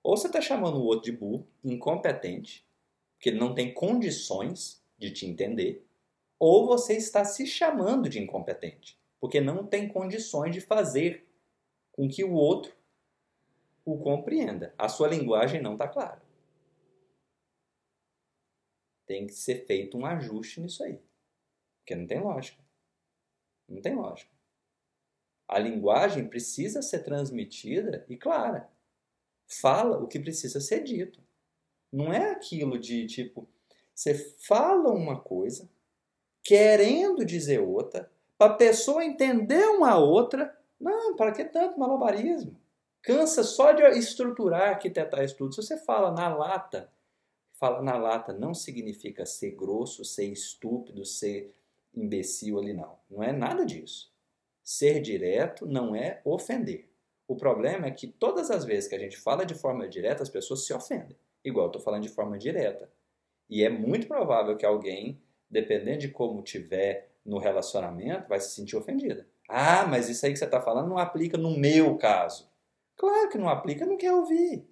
[0.03, 2.67] Ou você está chamando o outro de burro, incompetente,
[3.13, 5.85] porque ele não tem condições de te entender,
[6.39, 11.27] ou você está se chamando de incompetente, porque não tem condições de fazer
[11.91, 12.75] com que o outro
[13.85, 14.73] o compreenda.
[14.77, 16.21] A sua linguagem não está clara.
[19.05, 20.99] Tem que ser feito um ajuste nisso aí,
[21.79, 22.63] porque não tem lógica.
[23.67, 24.31] Não tem lógica.
[25.47, 28.70] A linguagem precisa ser transmitida e clara
[29.59, 31.21] fala o que precisa ser dito.
[31.91, 33.47] Não é aquilo de tipo,
[33.93, 35.69] você fala uma coisa,
[36.43, 40.57] querendo dizer outra, para a pessoa entender uma outra.
[40.79, 42.59] Não, para que tanto malabarismo?
[43.01, 45.53] Cansa só de estruturar, arquitetar isso tudo.
[45.53, 46.91] Se você fala na lata,
[47.53, 51.53] fala na lata não significa ser grosso, ser estúpido, ser
[51.93, 52.97] imbecil ali, não.
[53.09, 54.11] Não é nada disso.
[54.63, 56.90] Ser direto não é ofender.
[57.31, 60.27] O problema é que todas as vezes que a gente fala de forma direta, as
[60.27, 61.17] pessoas se ofendem.
[61.45, 62.91] Igual eu estou falando de forma direta.
[63.49, 65.17] E é muito provável que alguém,
[65.49, 69.25] dependendo de como tiver no relacionamento, vai se sentir ofendida.
[69.47, 72.51] Ah, mas isso aí que você está falando não aplica no meu caso.
[72.97, 74.67] Claro que não aplica, não quer ouvir.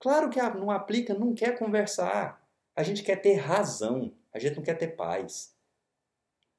[0.00, 2.48] Claro que não aplica, não quer conversar.
[2.74, 5.53] A gente quer ter razão, a gente não quer ter paz.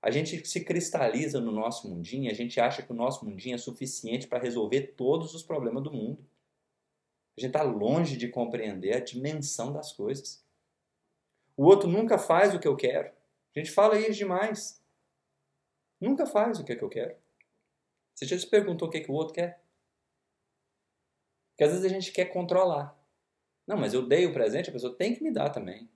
[0.05, 3.57] A gente se cristaliza no nosso mundinho, a gente acha que o nosso mundinho é
[3.57, 6.23] suficiente para resolver todos os problemas do mundo.
[7.35, 10.45] A gente está longe de compreender a dimensão das coisas.
[11.57, 13.07] O outro nunca faz o que eu quero.
[13.55, 14.79] A gente fala isso demais.
[15.99, 17.15] Nunca faz o que, é que eu quero.
[18.13, 19.59] Você já se perguntou o que, é que o outro quer?
[21.49, 22.95] Porque às vezes a gente quer controlar.
[23.65, 25.89] Não, mas eu dei o presente, a pessoa tem que me dar também.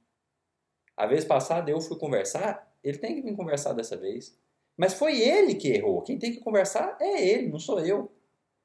[0.98, 4.38] A vez passada eu fui conversar, ele tem que vir conversar dessa vez.
[4.78, 6.02] Mas foi ele que errou.
[6.02, 8.12] Quem tem que conversar é ele, não sou eu.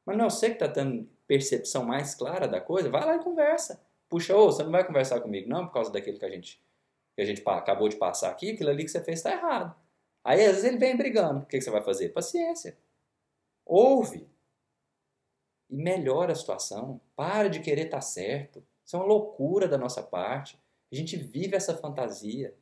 [0.07, 3.24] Mas não é você que está tendo percepção mais clara da coisa, vai lá e
[3.24, 3.85] conversa.
[4.09, 6.62] Puxa, ô, você não vai conversar comigo não por causa daquilo que a gente,
[7.16, 9.74] que a gente acabou de passar aqui, aquilo ali que você fez está errado.
[10.22, 11.40] Aí às vezes ele vem brigando.
[11.40, 12.11] O que você vai fazer?
[12.11, 12.79] Paciência.
[13.66, 14.29] Ouve.
[15.68, 17.00] E melhora a situação.
[17.16, 18.64] Para de querer estar tá certo.
[18.85, 20.59] Isso é uma loucura da nossa parte.
[20.92, 22.55] A gente vive essa fantasia.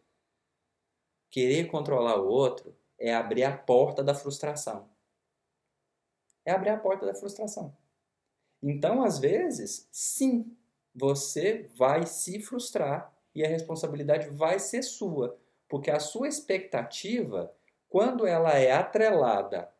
[1.32, 4.86] Querer controlar o outro é abrir a porta da frustração.
[6.44, 7.74] É abrir a porta da frustração.
[8.62, 10.54] Então, às vezes, sim,
[10.94, 15.38] você vai se frustrar e a responsabilidade vai ser sua,
[15.70, 17.50] porque a sua expectativa,
[17.88, 19.72] quando ela é atrelada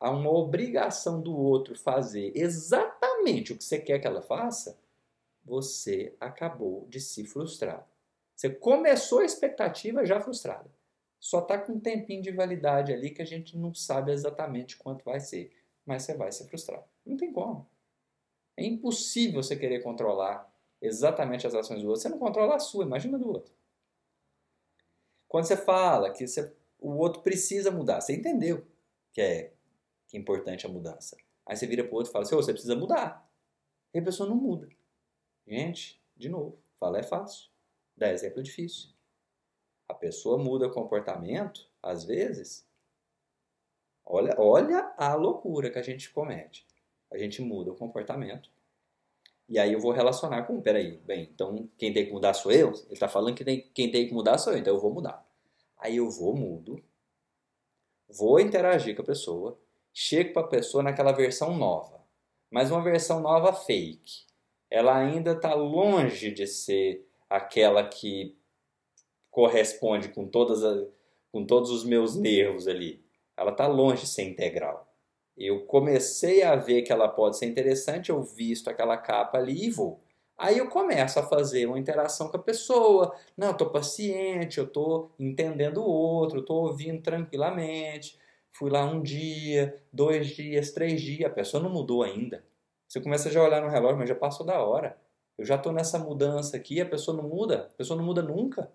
[0.00, 4.78] a uma obrigação do outro fazer exatamente o que você quer que ela faça,
[5.44, 7.86] você acabou de se frustrar.
[8.34, 10.77] Você começou a expectativa já frustrada.
[11.20, 15.04] Só está com um tempinho de validade ali que a gente não sabe exatamente quanto
[15.04, 15.52] vai ser,
[15.84, 16.84] mas você vai se frustrar.
[17.04, 17.68] Não tem como.
[18.56, 22.02] É impossível você querer controlar exatamente as ações do outro.
[22.02, 23.52] Você não controla a sua, imagina do outro.
[25.26, 28.66] Quando você fala que você, o outro precisa mudar, você entendeu
[29.12, 29.52] que é,
[30.06, 31.16] que é importante a mudança.
[31.44, 33.28] Aí você vira para o outro e fala assim, oh, você precisa mudar.
[33.92, 34.68] E a pessoa não muda.
[35.46, 37.48] Gente, de novo, falar é fácil.
[37.96, 38.90] Dar exemplo é difícil.
[39.88, 42.66] A pessoa muda comportamento, às vezes.
[44.04, 46.66] Olha, olha a loucura que a gente comete.
[47.10, 48.50] A gente muda o comportamento.
[49.48, 52.68] E aí eu vou relacionar com, peraí, bem, então quem tem que mudar sou eu?
[52.68, 55.26] Ele está falando que tem, quem tem que mudar sou eu, então eu vou mudar.
[55.78, 56.82] Aí eu vou, mudo,
[58.08, 59.58] vou interagir com a pessoa,
[59.92, 62.04] chego para a pessoa naquela versão nova,
[62.50, 64.28] mas uma versão nova fake
[64.70, 68.37] ela ainda está longe de ser aquela que
[69.30, 70.84] corresponde com, todas a,
[71.30, 73.04] com todos os meus nervos ali.
[73.36, 74.88] Ela está longe de ser integral.
[75.36, 79.70] Eu comecei a ver que ela pode ser interessante, eu visto aquela capa ali e
[79.70, 80.00] vou.
[80.36, 83.14] Aí eu começo a fazer uma interação com a pessoa.
[83.36, 88.18] Não, eu estou paciente, eu estou entendendo o outro, estou ouvindo tranquilamente.
[88.52, 92.44] Fui lá um dia, dois dias, três dias, a pessoa não mudou ainda.
[92.88, 94.96] Você começa já a olhar no relógio, mas já passou da hora.
[95.36, 98.70] Eu já estou nessa mudança aqui, a pessoa não muda, a pessoa não muda nunca.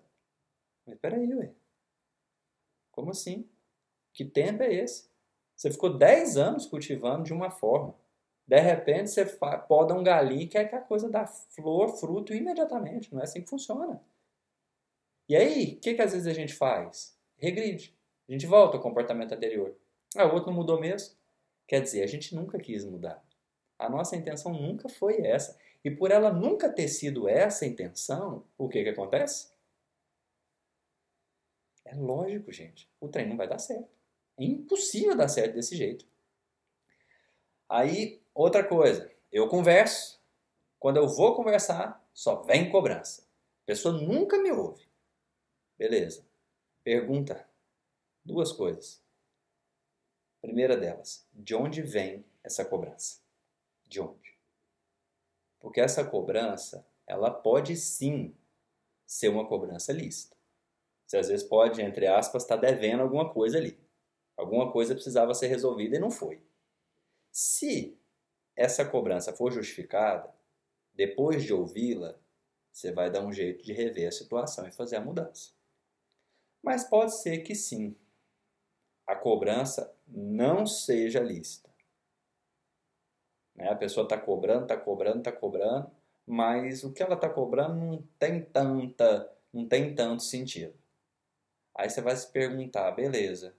[0.86, 1.52] Mas peraí, ué.
[2.90, 3.48] Como assim?
[4.12, 5.08] Que tempo é esse?
[5.56, 7.94] Você ficou 10 anos cultivando de uma forma.
[8.46, 9.24] De repente você
[9.68, 13.12] poda um galinho e quer que a coisa dá flor, fruto imediatamente.
[13.12, 14.00] Não é assim que funciona.
[15.28, 17.18] E aí, o que, que às vezes a gente faz?
[17.38, 17.96] Regride.
[18.28, 19.74] A gente volta ao comportamento anterior.
[20.16, 21.16] Ah, o outro não mudou mesmo.
[21.66, 23.24] Quer dizer, a gente nunca quis mudar.
[23.78, 25.58] A nossa intenção nunca foi essa.
[25.82, 29.53] E por ela nunca ter sido essa intenção, o que, que acontece?
[31.84, 32.88] É lógico, gente.
[33.00, 33.88] O trem não vai dar certo.
[34.38, 36.06] É impossível dar certo desse jeito.
[37.68, 39.10] Aí, outra coisa.
[39.30, 40.20] Eu converso.
[40.78, 43.22] Quando eu vou conversar, só vem cobrança.
[43.62, 44.86] A pessoa nunca me ouve.
[45.78, 46.24] Beleza.
[46.82, 47.48] Pergunta.
[48.24, 49.02] Duas coisas.
[50.40, 53.20] Primeira delas, de onde vem essa cobrança?
[53.86, 54.38] De onde?
[55.58, 58.36] Porque essa cobrança, ela pode sim
[59.06, 60.36] ser uma cobrança lícita.
[61.06, 63.78] Você às vezes pode, entre aspas, estar tá devendo alguma coisa ali.
[64.36, 66.42] Alguma coisa precisava ser resolvida e não foi.
[67.30, 67.98] Se
[68.56, 70.32] essa cobrança for justificada,
[70.92, 72.18] depois de ouvi-la,
[72.72, 75.52] você vai dar um jeito de rever a situação e fazer a mudança.
[76.62, 77.96] Mas pode ser que sim,
[79.06, 81.70] a cobrança não seja lícita.
[83.54, 83.68] Né?
[83.68, 85.90] A pessoa está cobrando, está cobrando, está cobrando,
[86.26, 90.74] mas o que ela está cobrando não tem tanta, não tem tanto sentido.
[91.74, 93.54] Aí você vai se perguntar, beleza,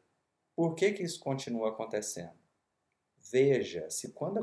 [0.56, 2.34] por que, que isso continua acontecendo?
[3.32, 4.40] Veja se quando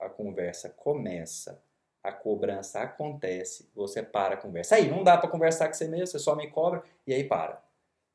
[0.00, 1.62] a, conversa começa,
[2.02, 4.76] a cobrança acontece, você para a conversa.
[4.76, 7.62] Aí, não dá para conversar com você mesmo, você só me cobra e aí para.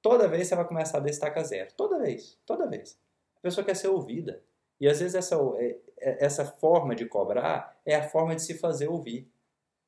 [0.02, 1.72] Toda vez você vai começar a destacar zero.
[1.76, 3.00] Toda vez, toda vez.
[3.38, 4.44] A pessoa quer ser ouvida.
[4.80, 8.58] E às vezes essa, é, é, essa forma de cobrar é a forma de se
[8.58, 9.30] fazer ouvir.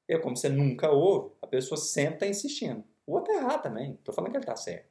[0.07, 2.83] E como você nunca ouve, a pessoa sempre está insistindo.
[3.07, 3.93] O outro é errar também.
[3.93, 4.90] Estou falando que ele está certo.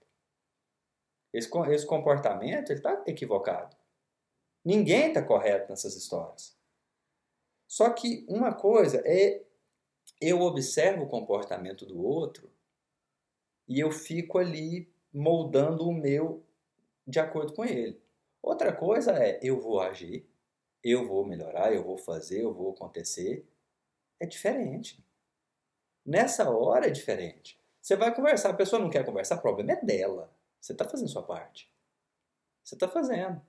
[1.33, 3.77] Esse, esse comportamento está equivocado.
[4.65, 6.57] Ninguém está correto nessas histórias.
[7.67, 9.43] Só que uma coisa é
[10.21, 12.51] eu observo o comportamento do outro
[13.67, 16.45] e eu fico ali moldando o meu
[17.07, 18.01] de acordo com ele.
[18.43, 20.29] Outra coisa é eu vou agir,
[20.83, 23.47] eu vou melhorar, eu vou fazer, eu vou acontecer.
[24.19, 25.03] É diferente.
[26.05, 27.59] Nessa hora é diferente.
[27.81, 30.31] Você vai conversar, a pessoa não quer conversar, o problema é dela.
[30.61, 31.73] Você está fazendo sua parte.
[32.63, 33.41] Você está fazendo.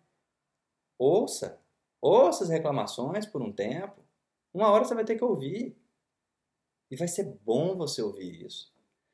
[0.98, 1.62] Ouça.
[2.02, 4.02] Ouça as reclamações por um tempo.
[4.54, 5.78] Uma hora você vai ter que ouvir.
[6.90, 8.74] E vai ser bom você ouvir isso.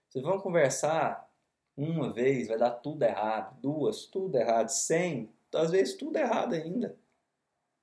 [0.10, 1.32] Vocês vão conversar
[1.76, 3.60] uma vez, vai dar tudo errado.
[3.62, 4.70] Duas, tudo errado.
[4.70, 6.98] Cem, às vezes tudo errado ainda.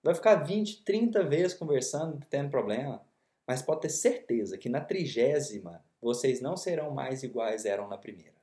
[0.03, 3.05] Vai ficar 20, 30 vezes conversando, tendo problema.
[3.47, 8.35] Mas pode ter certeza que na trigésima vocês não serão mais iguais eram na primeira.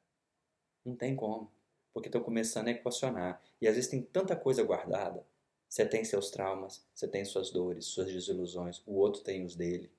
[0.85, 1.51] Não tem como.
[1.93, 3.41] Porque estou começando a equacionar.
[3.61, 5.25] E às vezes tem tanta coisa guardada.
[5.67, 9.89] Você tem seus traumas, você tem suas dores, suas desilusões, o outro tem os dele.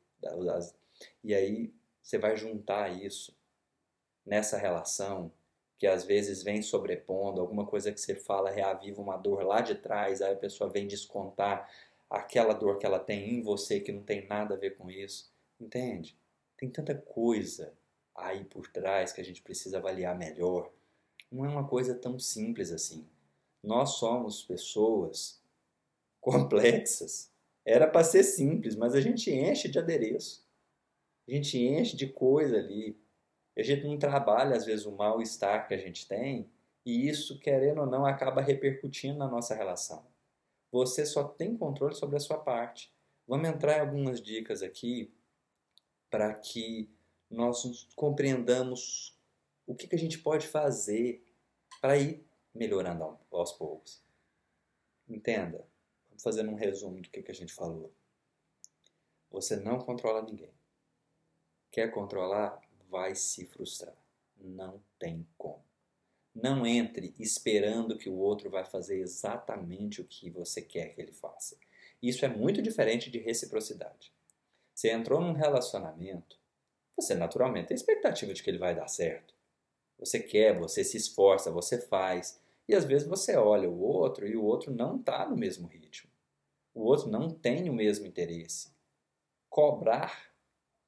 [1.25, 3.35] E aí você vai juntar isso
[4.25, 5.33] nessa relação
[5.79, 9.75] que às vezes vem sobrepondo, alguma coisa que você fala reaviva uma dor lá de
[9.75, 11.69] trás, aí a pessoa vem descontar
[12.09, 15.33] aquela dor que ela tem em você que não tem nada a ver com isso.
[15.59, 16.17] Entende?
[16.57, 17.73] Tem tanta coisa
[18.15, 20.71] aí por trás que a gente precisa avaliar melhor.
[21.33, 23.09] Não é uma coisa tão simples assim.
[23.63, 25.43] Nós somos pessoas
[26.21, 27.33] complexas.
[27.65, 30.47] Era para ser simples, mas a gente enche de adereço.
[31.27, 33.01] A gente enche de coisa ali.
[33.57, 36.51] A gente não trabalha, às vezes, o mal-estar que a gente tem,
[36.85, 40.05] e isso, querendo ou não, acaba repercutindo na nossa relação.
[40.71, 42.93] Você só tem controle sobre a sua parte.
[43.27, 45.13] Vamos entrar em algumas dicas aqui
[46.11, 46.91] para que
[47.31, 49.17] nós compreendamos
[49.67, 51.25] o que, que a gente pode fazer
[51.81, 54.03] para ir melhorando aos poucos.
[55.09, 55.67] Entenda?
[56.23, 57.93] fazendo um resumo do que, que a gente falou.
[59.31, 60.53] Você não controla ninguém.
[61.71, 62.61] Quer controlar?
[62.89, 63.97] Vai se frustrar.
[64.37, 65.65] Não tem como.
[66.35, 71.13] Não entre esperando que o outro vai fazer exatamente o que você quer que ele
[71.13, 71.59] faça.
[72.01, 74.13] Isso é muito diferente de reciprocidade.
[74.75, 76.39] Você entrou num relacionamento,
[76.97, 79.35] você naturalmente tem expectativa de que ele vai dar certo.
[80.03, 82.41] Você quer, você se esforça, você faz.
[82.69, 86.13] E às vezes você olha o outro e o outro não está no mesmo ritmo
[86.75, 88.73] o outro não tem o mesmo interesse.
[89.49, 90.33] Cobrar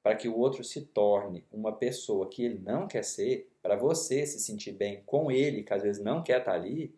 [0.01, 4.25] para que o outro se torne uma pessoa que ele não quer ser, para você
[4.25, 6.95] se sentir bem com ele, que às vezes não quer estar ali,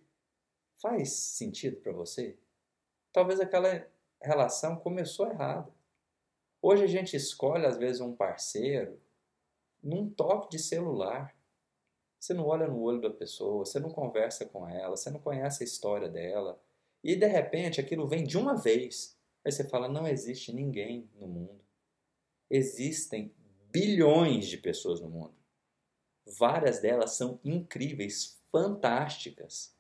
[0.82, 2.38] faz sentido para você?
[3.14, 3.88] Talvez aquela
[4.22, 5.74] relação começou errada.
[6.62, 9.00] Hoje a gente escolhe, às vezes, um parceiro
[9.82, 11.34] num toque de celular.
[12.20, 15.64] Você não olha no olho da pessoa, você não conversa com ela, você não conhece
[15.64, 16.60] a história dela,
[17.04, 19.18] e de repente aquilo vem de uma vez.
[19.46, 21.62] Aí você fala: não existe ninguém no mundo.
[22.50, 23.34] Existem
[23.72, 25.36] bilhões de pessoas no mundo.
[26.38, 29.76] Várias delas são incríveis, fantásticas.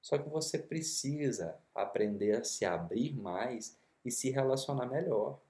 [0.00, 5.40] Só que você precisa aprender a se abrir mais e se relacionar melhor.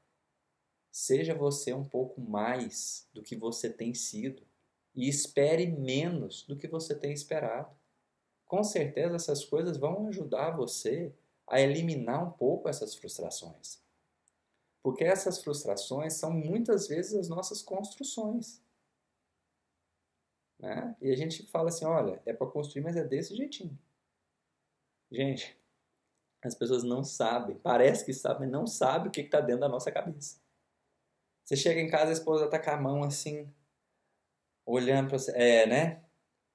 [0.92, 4.46] Seja você um pouco mais do que você tem sido
[4.94, 7.74] e espere menos do que você tem esperado
[8.54, 11.12] com certeza essas coisas vão ajudar você
[11.46, 13.82] a eliminar um pouco essas frustrações.
[14.82, 18.62] Porque essas frustrações são muitas vezes as nossas construções.
[20.58, 20.94] Né?
[21.00, 23.76] E a gente fala assim: olha, é para construir, mas é desse jeitinho.
[25.10, 25.58] Gente,
[26.42, 29.90] as pessoas não sabem, parece que sabem, não sabem o que está dentro da nossa
[29.90, 30.38] cabeça.
[31.44, 33.52] Você chega em casa, a esposa está com a mão assim,
[34.66, 35.32] olhando para você.
[35.34, 36.02] É, né?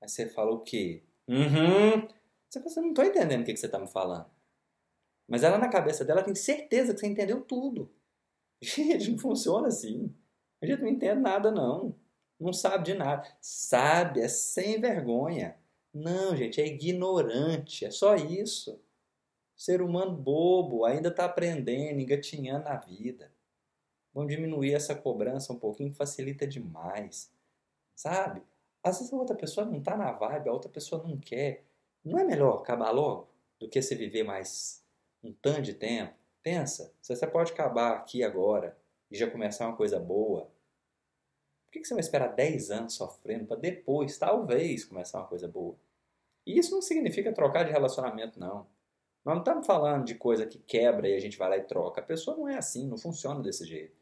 [0.02, 1.04] Aí você fala o quê?
[1.28, 2.08] Uhum.
[2.50, 4.30] Você fala, não estou entendendo o que, você está me falando.
[5.28, 7.92] Mas ela na cabeça dela tem certeza que você entendeu tudo.
[8.62, 10.14] Gente, não funciona assim.
[10.62, 11.96] A gente não entende nada, não.
[12.40, 13.28] Não sabe de nada.
[13.40, 15.58] Sabe, é sem vergonha.
[15.94, 17.86] Não, gente, é ignorante.
[17.86, 18.82] É só isso.
[19.56, 23.32] Ser humano bobo, ainda está aprendendo, engatinhando na vida.
[24.14, 27.32] Vamos diminuir essa cobrança um pouquinho, facilita demais.
[28.00, 28.42] Sabe?
[28.82, 31.66] Às vezes a outra pessoa não está na vibe, a outra pessoa não quer.
[32.02, 33.28] Não é melhor acabar logo
[33.60, 34.82] do que você viver mais
[35.22, 36.14] um tanto de tempo?
[36.42, 38.78] Pensa, se você pode acabar aqui agora
[39.12, 40.50] e já começar uma coisa boa,
[41.66, 45.76] por que você vai esperar 10 anos sofrendo para depois, talvez, começar uma coisa boa?
[46.48, 48.66] E isso não significa trocar de relacionamento, não.
[49.26, 52.00] Nós não estamos falando de coisa que quebra e a gente vai lá e troca.
[52.00, 54.00] A pessoa não é assim, não funciona desse jeito.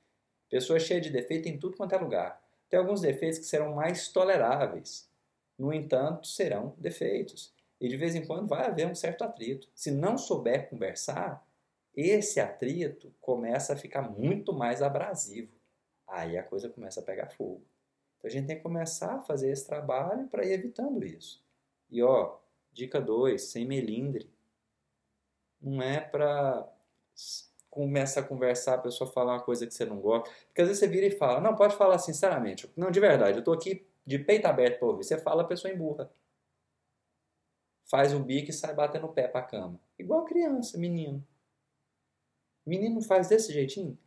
[0.47, 2.46] Pessoa cheia de defeito em tudo quanto é lugar.
[2.69, 5.09] Tem alguns defeitos que serão mais toleráveis.
[5.57, 7.53] No entanto, serão defeitos.
[7.79, 9.69] E de vez em quando vai haver um certo atrito.
[9.73, 11.45] Se não souber conversar,
[11.95, 15.51] esse atrito começa a ficar muito mais abrasivo.
[16.07, 17.63] Aí a coisa começa a pegar fogo.
[18.17, 21.43] Então a gente tem que começar a fazer esse trabalho para ir evitando isso.
[21.89, 22.37] E ó,
[22.71, 24.29] dica 2, sem melindre.
[25.61, 26.67] Não é para
[27.77, 30.33] começa a conversar, a pessoa falar uma coisa que você não gosta.
[30.47, 32.69] Porque às vezes você vira e fala, não, pode falar sinceramente.
[32.75, 35.03] Não, de verdade, eu tô aqui de peito aberto para ouvir.
[35.03, 36.11] Você fala, a pessoa emburra.
[37.85, 39.79] Faz o bico e sai batendo o pé para a cama.
[39.97, 41.23] Igual criança, menino.
[42.65, 43.97] Menino faz desse jeitinho.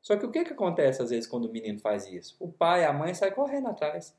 [0.00, 2.36] Só que o que, que acontece às vezes quando o menino faz isso?
[2.38, 4.16] O pai, a mãe sai correndo atrás.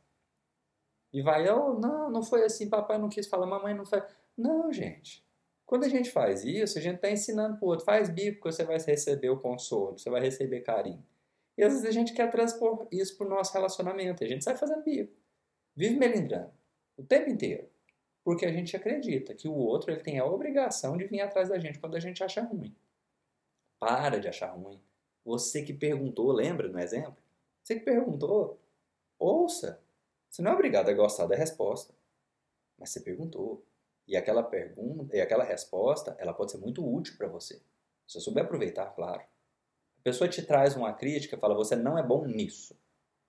[1.14, 4.04] E vai, oh, não, não foi assim, papai não quis falar, mamãe não foi.
[4.38, 5.26] Não, gente.
[5.68, 8.52] Quando a gente faz isso, a gente está ensinando para o outro, faz bico que
[8.52, 11.06] você vai receber o consolo, você vai receber carinho.
[11.58, 14.56] E às vezes a gente quer transpor isso para o nosso relacionamento, a gente sai
[14.56, 15.14] fazendo bico.
[15.76, 16.54] Vive melindrando,
[16.96, 17.70] o tempo inteiro.
[18.24, 21.60] Porque a gente acredita que o outro ele tem a obrigação de vir atrás da
[21.60, 22.74] gente quando a gente acha ruim.
[23.78, 24.82] Para de achar ruim.
[25.26, 27.22] Você que perguntou, lembra no exemplo?
[27.62, 28.58] Você que perguntou,
[29.20, 29.82] ouça.
[30.30, 31.94] Você não é obrigado a gostar da resposta,
[32.78, 33.62] mas você perguntou.
[34.08, 37.56] E aquela pergunta e aquela resposta, ela pode ser muito útil para você.
[38.08, 39.22] Se você souber aproveitar, claro.
[39.22, 42.80] A pessoa te traz uma crítica, fala: "Você não é bom nisso.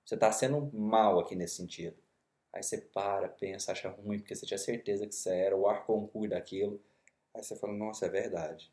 [0.04, 1.96] Você está sendo mal aqui nesse sentido".
[2.52, 5.84] Aí você para, pensa, acha ruim porque você tinha certeza que você era o ar
[5.84, 6.80] concurso daquilo.
[7.34, 8.72] Aí você fala: "Nossa, é verdade.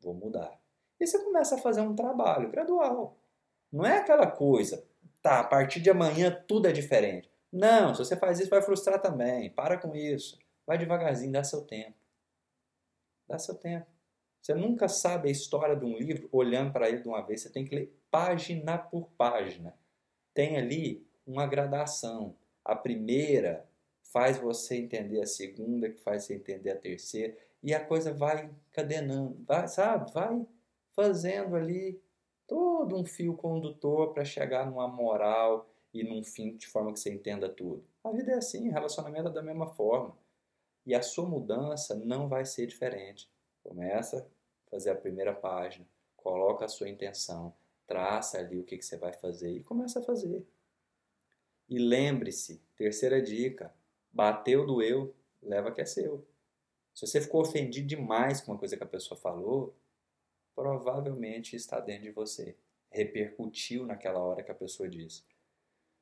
[0.00, 0.58] Vou mudar".
[1.00, 3.18] E você começa a fazer um trabalho gradual.
[3.72, 4.84] Não é aquela coisa,
[5.22, 7.30] tá, a partir de amanhã tudo é diferente.
[7.52, 9.50] Não, se você faz isso vai frustrar também.
[9.50, 10.38] Para com isso.
[10.70, 11.96] Vai devagarzinho, dá seu tempo.
[13.26, 13.88] Dá seu tempo.
[14.40, 17.40] Você nunca sabe a história de um livro olhando para ele de uma vez.
[17.40, 19.76] Você tem que ler página por página.
[20.32, 22.36] Tem ali uma gradação.
[22.64, 23.68] A primeira
[24.12, 27.36] faz você entender a segunda, que faz você entender a terceira.
[27.60, 30.12] E a coisa vai encadenando, vai, sabe?
[30.12, 30.46] Vai
[30.92, 32.00] fazendo ali
[32.46, 37.12] todo um fio condutor para chegar numa moral e num fim de forma que você
[37.12, 37.82] entenda tudo.
[38.04, 40.16] A vida é assim, relacionamento é da mesma forma.
[40.86, 43.30] E a sua mudança não vai ser diferente.
[43.62, 44.26] Começa
[44.66, 47.54] a fazer a primeira página, coloca a sua intenção,
[47.86, 50.46] traça ali o que, que você vai fazer e começa a fazer.
[51.68, 53.72] E lembre-se, terceira dica,
[54.12, 56.26] bateu, doeu, leva que é seu.
[56.94, 59.74] Se você ficou ofendido demais com uma coisa que a pessoa falou,
[60.54, 62.56] provavelmente está dentro de você.
[62.90, 65.22] Repercutiu naquela hora que a pessoa disse.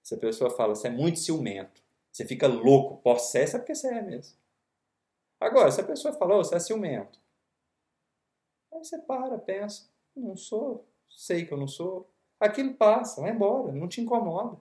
[0.03, 4.03] Se a pessoa fala, você é muito ciumento, você fica louco, possessa, porque você é
[4.03, 4.37] mesmo.
[5.41, 7.21] Agora, se a pessoa falou, você é ciumento.
[8.73, 12.11] Aí você para, pensa, não sou, sei que eu não sou.
[12.41, 14.59] Aquilo passa, vai embora, não te incomoda.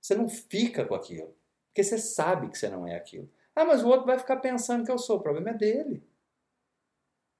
[0.00, 1.34] Você não fica com aquilo,
[1.68, 3.28] porque você sabe que você não é aquilo.
[3.54, 6.06] Ah, mas o outro vai ficar pensando que eu sou, o problema é dele.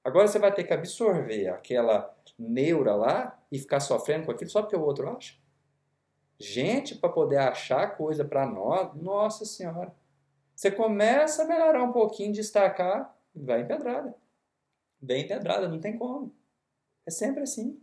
[0.04, 4.62] Agora você vai ter que absorver aquela neura lá e ficar sofrendo com aquilo só
[4.62, 5.36] porque o outro acha.
[6.38, 9.94] Gente, para poder achar coisa para nós, nossa senhora.
[10.58, 14.12] Você começa a melhorar um pouquinho, destacar, vai em pedrada.
[15.00, 16.34] Bem em pedrada, não tem como.
[17.06, 17.80] É sempre assim.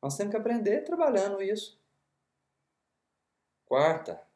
[0.00, 1.78] Nós temos que aprender trabalhando isso.
[3.66, 4.26] Quarta,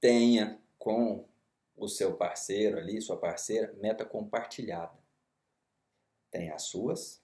[0.00, 1.28] tenha com
[1.76, 4.98] o seu parceiro ali, sua parceira, meta compartilhada.
[6.30, 7.22] Tem as suas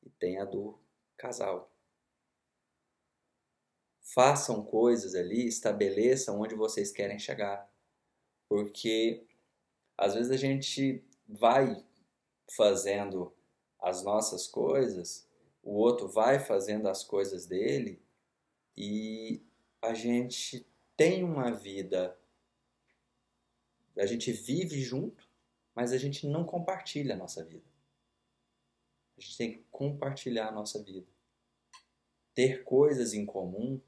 [0.00, 0.78] e tem a do
[1.16, 1.73] casal.
[4.14, 7.68] Façam coisas ali, estabeleçam onde vocês querem chegar.
[8.48, 9.26] Porque
[9.98, 11.84] às vezes a gente vai
[12.56, 13.34] fazendo
[13.80, 15.28] as nossas coisas,
[15.64, 18.00] o outro vai fazendo as coisas dele
[18.76, 19.42] e
[19.82, 20.64] a gente
[20.96, 22.16] tem uma vida,
[23.98, 25.28] a gente vive junto,
[25.74, 27.66] mas a gente não compartilha a nossa vida.
[29.18, 31.04] A gente tem que compartilhar a nossa vida.
[32.32, 33.80] Ter coisas em comum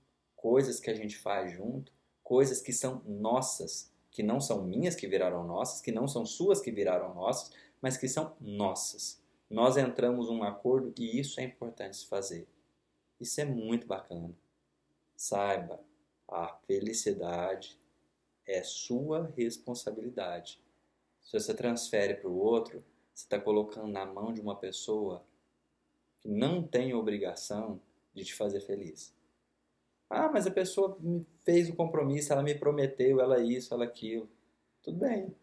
[0.47, 1.93] coisas que a gente faz junto,
[2.23, 6.61] coisas que são nossas, que não são minhas que viraram nossas, que não são suas
[6.61, 7.51] que viraram nossas,
[7.83, 9.21] mas que são nossas.
[9.51, 12.47] Nós entramos num acordo e isso é importante se fazer.
[13.19, 14.33] Isso é muito bacana.
[15.17, 15.81] Saiba,
[16.29, 17.77] a felicidade
[18.47, 20.63] é sua responsabilidade.
[21.21, 25.27] Se você transfere para o outro, você está colocando na mão de uma pessoa
[26.21, 27.81] que não tem obrigação
[28.15, 29.16] de te fazer feliz.
[30.09, 34.29] Ah, mas a pessoa me fez o compromisso, ela me prometeu, ela isso, ela aquilo.
[34.83, 35.35] Tudo bem,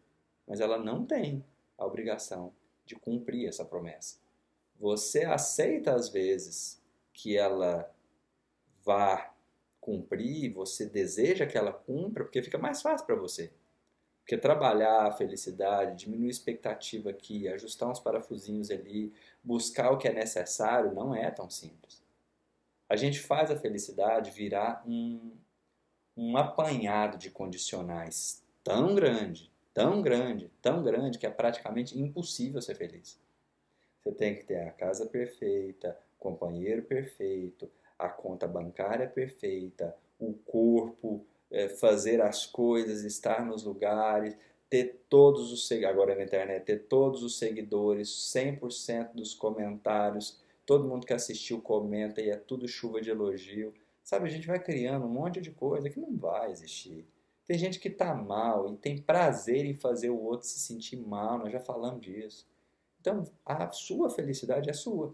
[0.48, 1.44] mas ela não tem
[1.78, 2.54] a obrigação
[2.86, 4.18] de cumprir essa promessa.
[4.80, 6.82] Você aceita às vezes
[7.14, 7.94] que ela
[8.84, 9.34] vá
[9.82, 13.52] cumprir, você deseja que ela cumpra, porque fica mais fácil para você.
[14.22, 20.08] Porque trabalhar a felicidade, diminuir a expectativa aqui, ajustar uns parafusinhos ali, buscar o que
[20.08, 22.03] é necessário, não é tão simples
[22.94, 25.36] a gente faz a felicidade virar um,
[26.16, 32.76] um apanhado de condicionais tão grande, tão grande, tão grande que é praticamente impossível ser
[32.76, 33.20] feliz.
[33.98, 37.68] Você tem que ter a casa perfeita, companheiro perfeito,
[37.98, 44.38] a conta bancária perfeita, o corpo, é, fazer as coisas, estar nos lugares,
[44.70, 51.06] ter todos os agora na internet, ter todos os seguidores, 100% dos comentários, todo mundo
[51.06, 53.74] que assistiu comenta e é tudo chuva de elogio.
[54.04, 57.08] Sabe, a gente vai criando um monte de coisa que não vai existir.
[57.46, 61.38] Tem gente que está mal e tem prazer em fazer o outro se sentir mal,
[61.40, 62.48] nós já falamos disso.
[63.00, 65.14] Então, a sua felicidade é sua.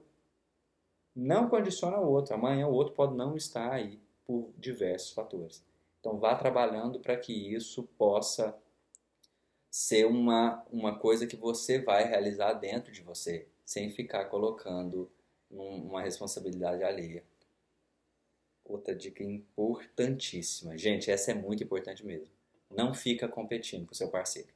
[1.15, 2.35] Não condiciona o outro.
[2.35, 5.65] Amanhã o outro pode não estar aí por diversos fatores.
[5.99, 8.55] Então, vá trabalhando para que isso possa
[9.69, 15.11] ser uma, uma coisa que você vai realizar dentro de você, sem ficar colocando
[15.49, 17.23] uma responsabilidade alheia.
[18.63, 20.77] Outra dica importantíssima.
[20.77, 22.27] Gente, essa é muito importante mesmo.
[22.69, 24.49] Não fica competindo com seu parceiro.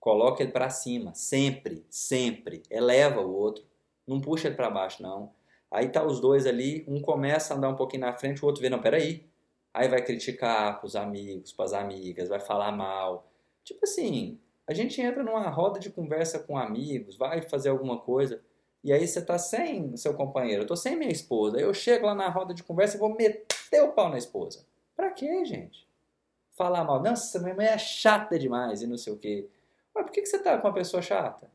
[0.00, 2.62] Coloca ele para cima, sempre, sempre.
[2.68, 3.64] Eleva o outro.
[4.06, 5.32] Não puxa ele para baixo, não.
[5.70, 8.60] Aí tá os dois ali, um começa a andar um pouquinho na frente, o outro
[8.60, 9.24] vê, não, peraí.
[9.72, 13.30] Aí vai criticar pros amigos, pras amigas, vai falar mal.
[13.62, 18.42] Tipo assim, a gente entra numa roda de conversa com amigos, vai fazer alguma coisa.
[18.82, 21.58] E aí você tá sem seu companheiro, eu tô sem minha esposa.
[21.60, 24.64] Eu chego lá na roda de conversa e vou meter o pau na esposa.
[24.96, 25.86] Pra quê, gente?
[26.56, 27.02] Falar mal.
[27.02, 29.48] Nossa, minha mãe é chata demais e não sei o quê.
[29.94, 31.50] Mas por que, você tá com uma pessoa chata?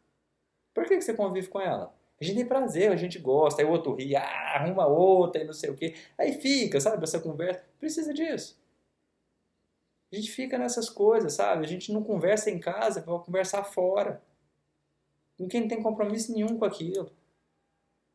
[0.73, 1.93] Por que, que você convive com ela?
[2.19, 5.45] A gente tem prazer, a gente gosta, aí o outro ri, ah, arruma outra e
[5.45, 5.95] não sei o quê.
[6.17, 7.63] Aí fica, sabe, essa conversa.
[7.79, 8.59] Precisa disso.
[10.11, 11.65] A gente fica nessas coisas, sabe?
[11.65, 14.21] A gente não conversa em casa, vai conversar fora
[15.49, 17.11] quem não tem compromisso nenhum com aquilo.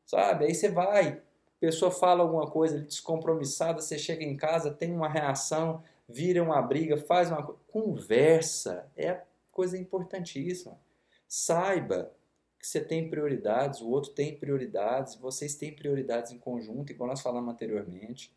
[0.07, 0.47] Sabe?
[0.47, 1.23] Aí você vai,
[1.61, 6.97] pessoa fala alguma coisa descompromissada, você chega em casa, tem uma reação, vira uma briga,
[6.97, 8.91] faz uma conversa.
[8.97, 10.81] É coisa importantíssima.
[11.29, 12.13] Saiba
[12.59, 17.23] que você tem prioridades, o outro tem prioridades, vocês têm prioridades em conjunto, igual nós
[17.23, 18.35] falamos anteriormente.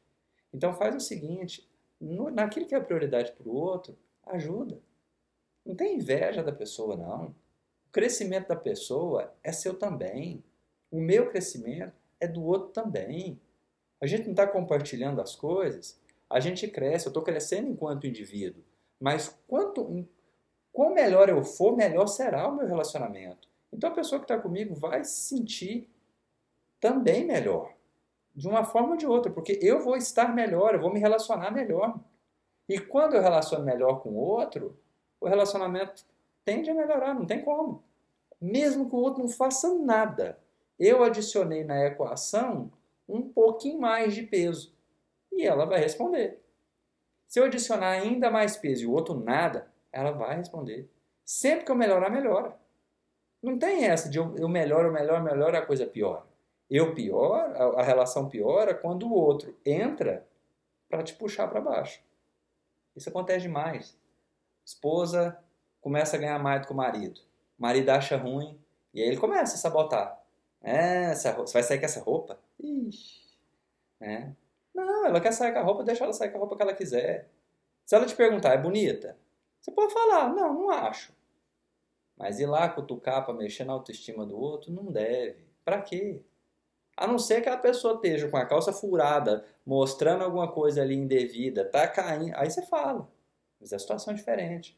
[0.54, 1.68] Então faz o seguinte,
[2.00, 4.80] no, naquilo que é prioridade para o outro, ajuda.
[5.66, 7.34] Não tem inveja da pessoa, não
[7.94, 10.44] crescimento da pessoa é seu também.
[10.92, 13.40] O meu crescimento é do outro também.
[14.02, 15.98] A gente não está compartilhando as coisas,
[16.30, 17.06] a gente cresce.
[17.06, 18.64] Eu estou crescendo enquanto indivíduo.
[19.00, 20.06] Mas quanto,
[20.94, 23.48] melhor eu for, melhor será o meu relacionamento.
[23.72, 25.90] Então a pessoa que está comigo vai se sentir
[26.80, 27.74] também melhor.
[28.36, 31.52] De uma forma ou de outra, porque eu vou estar melhor, eu vou me relacionar
[31.52, 32.00] melhor.
[32.68, 34.76] E quando eu relaciono melhor com o outro,
[35.22, 36.04] o relacionamento
[36.46, 37.84] tende a melhorar, não tem como.
[38.40, 40.40] Mesmo que o outro não faça nada.
[40.78, 42.72] Eu adicionei na equação
[43.08, 44.76] um pouquinho mais de peso.
[45.32, 46.42] E ela vai responder.
[47.28, 50.90] Se eu adicionar ainda mais peso e o outro nada, ela vai responder.
[51.26, 52.56] Sempre que eu melhorar, melhora.
[53.42, 56.24] Não tem essa de eu, eu melhoro, melhoro, melhoro, a coisa piora.
[56.70, 60.26] Eu pior, a, a relação piora quando o outro entra
[60.90, 62.02] para te puxar para baixo.
[62.96, 63.98] Isso acontece demais.
[64.66, 65.38] Esposa
[65.84, 67.20] começa a ganhar mais do que o marido.
[67.60, 68.58] O marido acha ruim
[68.94, 70.24] e aí ele começa a sabotar.
[70.62, 72.40] É, essa, você vai sair com essa roupa?
[72.58, 73.22] Ixi.
[74.00, 74.32] É.
[74.74, 76.74] Não, ela quer sair com a roupa, deixa ela sair com a roupa que ela
[76.74, 77.30] quiser.
[77.86, 79.18] Se ela te perguntar, é bonita?
[79.62, 81.14] Você pode falar, não, não acho.
[82.18, 85.46] Mas ir lá cutucar para mexer na autoestima do outro, não deve.
[85.66, 86.22] Para quê?
[86.96, 90.96] A não ser que a pessoa esteja com a calça furada, mostrando alguma coisa ali
[90.96, 92.36] indevida, tá caindo.
[92.36, 93.10] Aí você fala.
[93.60, 94.78] Mas a situação é diferente.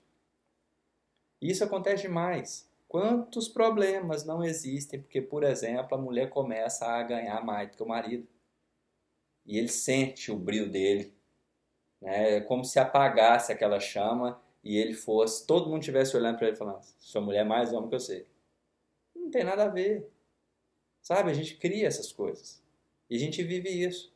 [1.41, 2.69] Isso acontece demais.
[2.87, 7.83] Quantos problemas não existem porque, por exemplo, a mulher começa a ganhar mais do que
[7.83, 8.27] o marido
[9.45, 11.13] e ele sente o brilho dele,
[12.01, 12.37] né?
[12.37, 16.55] É como se apagasse aquela chama e ele fosse, todo mundo estivesse olhando para ele
[16.55, 18.25] falando: sua mulher é mais homem que você.
[19.15, 20.09] Não tem nada a ver,
[21.01, 21.31] sabe?
[21.31, 22.61] A gente cria essas coisas
[23.09, 24.13] e a gente vive isso.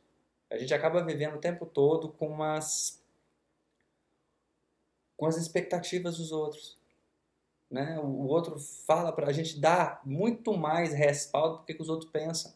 [0.48, 3.00] A gente acaba vivendo o tempo todo com umas
[5.16, 6.79] com as expectativas dos outros.
[7.70, 7.98] Né?
[8.00, 12.52] O outro fala para a gente dar muito mais respaldo do que, os outros pensam.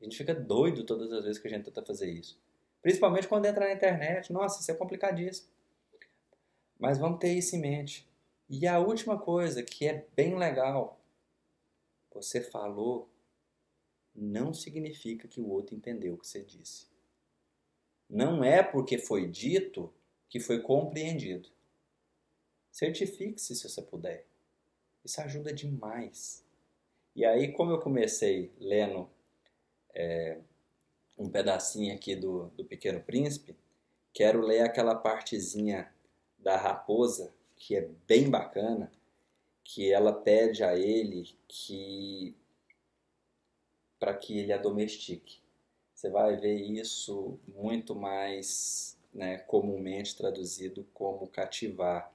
[0.00, 2.38] A gente fica doido todas as vezes que a gente tenta fazer isso.
[2.80, 4.32] Principalmente quando entra na internet.
[4.32, 5.48] Nossa, isso é complicadíssimo.
[6.78, 8.08] Mas vamos ter isso em mente.
[8.48, 10.98] E a última coisa que é bem legal.
[12.12, 13.08] Você falou
[14.14, 16.86] não significa que o outro entendeu o que você disse.
[18.08, 19.92] Não é porque foi dito
[20.28, 21.48] que foi compreendido.
[22.70, 24.26] Certifique-se se você puder.
[25.04, 26.44] Isso ajuda demais.
[27.14, 29.08] E aí, como eu comecei lendo
[29.94, 30.38] é,
[31.16, 33.56] um pedacinho aqui do, do Pequeno Príncipe,
[34.12, 35.92] quero ler aquela partezinha
[36.38, 38.90] da raposa, que é bem bacana,
[39.62, 42.36] que ela pede a ele que
[43.98, 45.40] para que ele a domestique.
[45.94, 52.12] Você vai ver isso muito mais né, comumente traduzido como cativar.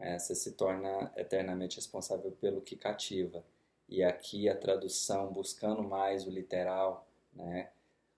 [0.00, 3.44] É, você se torna eternamente responsável pelo que cativa.
[3.88, 7.70] E aqui a tradução, buscando mais o literal, né,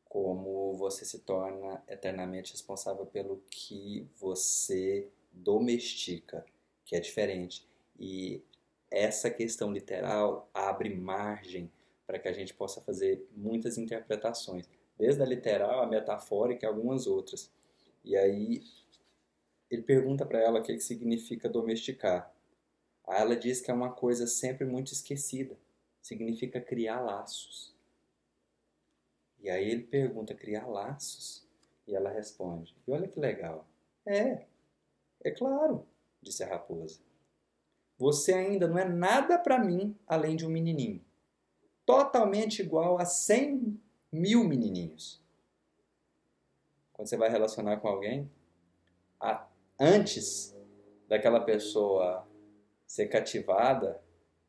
[0.05, 6.45] como você se torna eternamente responsável pelo que você domestica,
[6.85, 7.65] que é diferente.
[7.99, 8.43] E
[8.91, 11.71] essa questão literal abre margem
[12.07, 14.69] para que a gente possa fazer muitas interpretações,
[14.99, 17.49] desde a literal, a metafórica e algumas outras.
[18.05, 18.65] E aí
[19.71, 22.35] ele pergunta para ela o que, significa domesticar.
[23.07, 25.57] Aí ela diz que é uma coisa sempre muito esquecida,
[26.03, 27.75] significa criar laços.
[29.39, 31.47] E aí ele pergunta, criar laços?
[31.87, 33.67] E ela responde, e olha que legal.
[34.05, 34.47] É,
[35.23, 35.87] é claro,
[36.21, 37.01] disse a raposa.
[37.97, 41.05] Você ainda não é nada para mim além de um menininho.
[41.85, 43.79] Totalmente igual a 100
[44.13, 45.21] mil menininhos.
[46.93, 48.31] Quando você vai relacionar com alguém,
[49.81, 50.55] antes
[51.09, 52.29] daquela pessoa
[52.87, 54.01] ser cativada,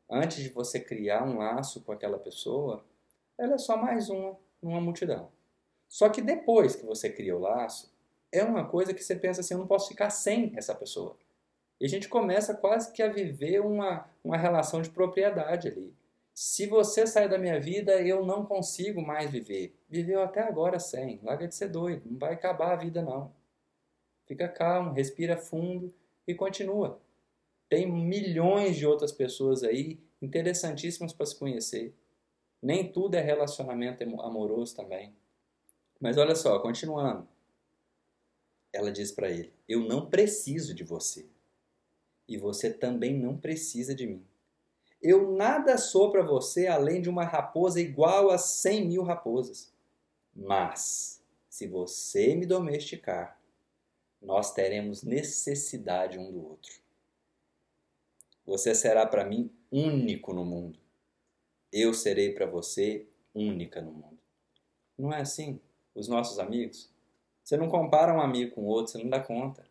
[0.08, 2.84] antes de você criar um laço com aquela pessoa,
[3.38, 5.30] ela é só mais uma numa multidão.
[5.88, 7.92] Só que depois que você cria o laço,
[8.30, 11.16] é uma coisa que você pensa assim, eu não posso ficar sem essa pessoa.
[11.80, 15.94] E a gente começa quase que a viver uma, uma relação de propriedade ali.
[16.32, 19.74] Se você sair da minha vida, eu não consigo mais viver.
[19.88, 21.20] Viveu até agora sem.
[21.22, 22.04] Larga de ser doido.
[22.10, 23.32] Não vai acabar a vida, não.
[24.32, 25.92] Fica calmo, respira fundo
[26.26, 26.98] e continua.
[27.68, 31.94] Tem milhões de outras pessoas aí interessantíssimas para se conhecer.
[32.62, 35.14] Nem tudo é relacionamento amoroso também.
[36.00, 37.28] Mas olha só, continuando.
[38.72, 41.26] Ela diz para ele: Eu não preciso de você
[42.26, 44.24] e você também não precisa de mim.
[45.02, 49.70] Eu nada sou para você além de uma raposa igual a cem mil raposas.
[50.34, 53.41] Mas, se você me domesticar,
[54.22, 56.72] nós teremos necessidade um do outro.
[58.46, 60.78] Você será para mim único no mundo.
[61.72, 64.18] Eu serei para você única no mundo.
[64.98, 65.60] Não é assim?
[65.94, 66.90] Os nossos amigos?
[67.42, 69.64] Você não compara um amigo com outro, você não dá conta.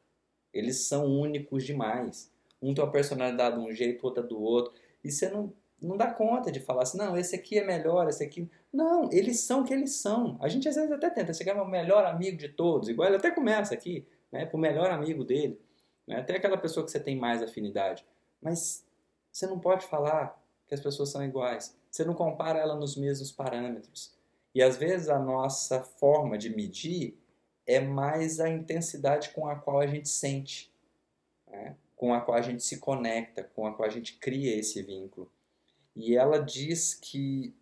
[0.54, 2.32] Eles são únicos demais
[2.62, 4.74] um tem uma personalidade de um jeito, outra do outro,
[5.04, 8.24] e você não, não dá conta de falar assim, não, esse aqui é melhor, esse
[8.24, 8.48] aqui...
[8.72, 10.38] Não, eles são o que eles são.
[10.40, 13.18] A gente às vezes até tenta, você quer o melhor amigo de todos, igual ele
[13.18, 15.60] até começa aqui, né, pro melhor amigo dele,
[16.08, 18.06] né, até aquela pessoa que você tem mais afinidade.
[18.42, 18.86] Mas
[19.32, 21.78] você não pode falar que as pessoas são iguais.
[21.90, 24.14] Você não compara ela nos mesmos parâmetros.
[24.54, 27.18] E às vezes a nossa forma de medir
[27.66, 30.72] é mais a intensidade com a qual a gente sente.
[31.48, 31.76] Né?
[32.02, 35.32] com a qual a gente se conecta, com a qual a gente cria esse vínculo.
[35.96, 37.54] E ela diz que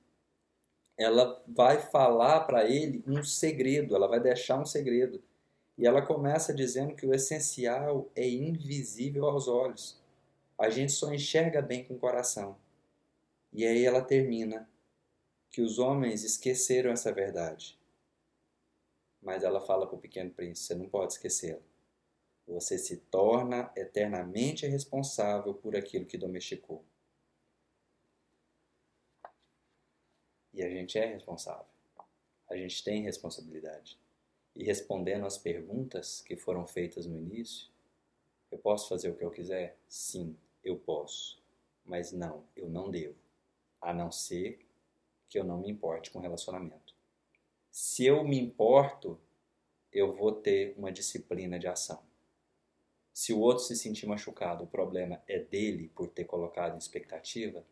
[0.97, 5.21] ela vai falar para ele um segredo, ela vai deixar um segredo.
[5.79, 9.97] E ela começa dizendo que o essencial é invisível aos olhos.
[10.57, 12.59] A gente só enxerga bem com o coração.
[13.53, 14.69] E aí ela termina
[15.49, 17.79] que os homens esqueceram essa verdade.
[19.21, 21.61] Mas ela fala para o pequeno príncipe: você não pode esquecê-la.
[22.45, 26.83] Você se torna eternamente responsável por aquilo que domesticou.
[30.53, 31.65] E a gente é responsável.
[32.49, 33.97] A gente tem responsabilidade.
[34.59, 37.69] E respondendo às perguntas que foram feitas no início,
[38.51, 39.77] eu posso fazer o que eu quiser?
[39.87, 41.41] Sim, eu posso.
[41.85, 43.15] Mas não, eu não devo.
[43.79, 44.59] A não ser
[45.29, 46.93] que eu não me importe com relacionamento.
[47.71, 49.17] Se eu me importo,
[49.93, 52.03] eu vou ter uma disciplina de ação.
[53.13, 57.65] Se o outro se sentir machucado, o problema é dele por ter colocado expectativa?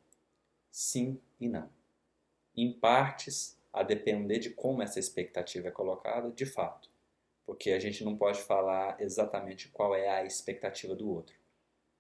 [0.71, 1.69] Sim e não.
[2.55, 6.89] Em partes, a depender de como essa expectativa é colocada, de fato.
[7.45, 11.35] Porque a gente não pode falar exatamente qual é a expectativa do outro.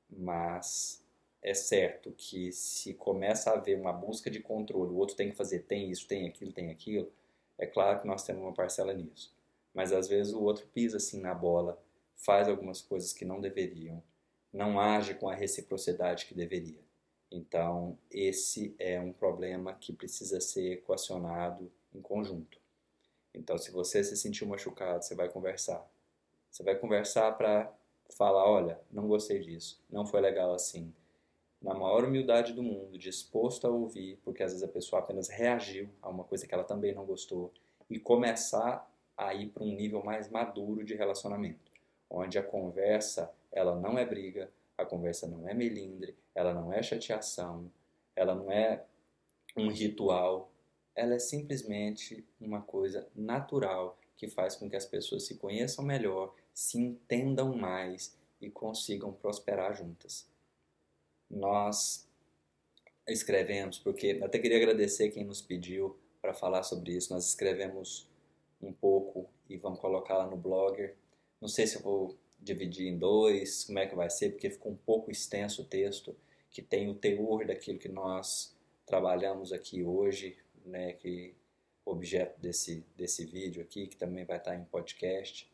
[0.09, 1.03] Mas
[1.41, 5.37] é certo que se começa a haver uma busca de controle, o outro tem que
[5.37, 7.11] fazer tem isso, tem aquilo, tem aquilo,
[7.57, 9.33] é claro que nós temos uma parcela nisso.
[9.73, 11.81] Mas às vezes o outro pisa assim na bola
[12.15, 14.03] faz algumas coisas que não deveriam,
[14.51, 16.86] não age com a reciprocidade que deveria.
[17.31, 22.59] Então, esse é um problema que precisa ser equacionado em conjunto.
[23.33, 25.85] Então, se você se sentiu machucado, você vai conversar.
[26.49, 27.71] Você vai conversar para
[28.15, 30.93] falar: olha, não gostei disso, não foi legal assim.
[31.61, 35.89] Na maior humildade do mundo, disposto a ouvir, porque às vezes a pessoa apenas reagiu
[36.01, 37.51] a uma coisa que ela também não gostou,
[37.89, 41.71] e começar a ir para um nível mais maduro de relacionamento.
[42.09, 46.83] onde a conversa ela não é briga, a conversa não é melindre, ela não é
[46.83, 47.71] chateação,
[48.15, 48.85] ela não é
[49.55, 50.51] um ritual,
[50.95, 56.33] ela é simplesmente uma coisa natural que faz com que as pessoas se conheçam melhor,
[56.53, 60.27] se entendam mais e consigam prosperar juntas.
[61.29, 62.07] Nós
[63.07, 67.13] escrevemos, porque até queria agradecer quem nos pediu para falar sobre isso.
[67.13, 68.07] Nós escrevemos
[68.61, 70.95] um pouco e vamos colocar lá no blogger.
[71.39, 72.17] Não sei se eu vou
[72.47, 76.15] dividir em dois, como é que vai ser, porque ficou um pouco extenso o texto,
[76.49, 81.35] que tem o teor daquilo que nós trabalhamos aqui hoje, né, que
[81.85, 85.49] objeto desse, desse vídeo aqui, que também vai estar em podcast.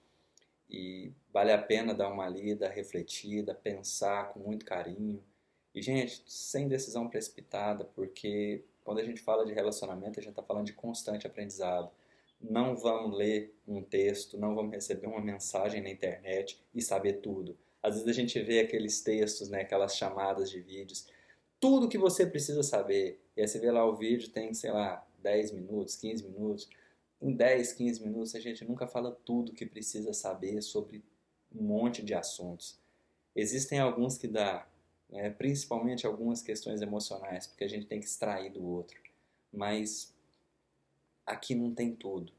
[0.70, 5.24] E vale a pena dar uma lida, refletida, pensar com muito carinho.
[5.76, 10.44] E, gente, sem decisão precipitada, porque quando a gente fala de relacionamento, a gente está
[10.44, 11.92] falando de constante aprendizado
[12.44, 17.58] não vamos ler um texto, não vamos receber uma mensagem na internet e saber tudo.
[17.82, 21.08] Às vezes a gente vê aqueles textos, né, aquelas chamadas de vídeos,
[21.60, 23.22] tudo que você precisa saber.
[23.36, 26.70] E aí você vê lá o vídeo, tem, sei lá, 10 minutos, 15 minutos.
[27.22, 31.04] Em 10, 15 minutos a gente nunca fala tudo que precisa saber sobre
[31.54, 32.78] um monte de assuntos.
[33.36, 34.68] Existem alguns que dá,
[35.10, 39.02] né, principalmente algumas questões emocionais, porque a gente tem que extrair do outro.
[39.52, 40.13] Mas
[41.26, 42.34] Aqui não tem tudo.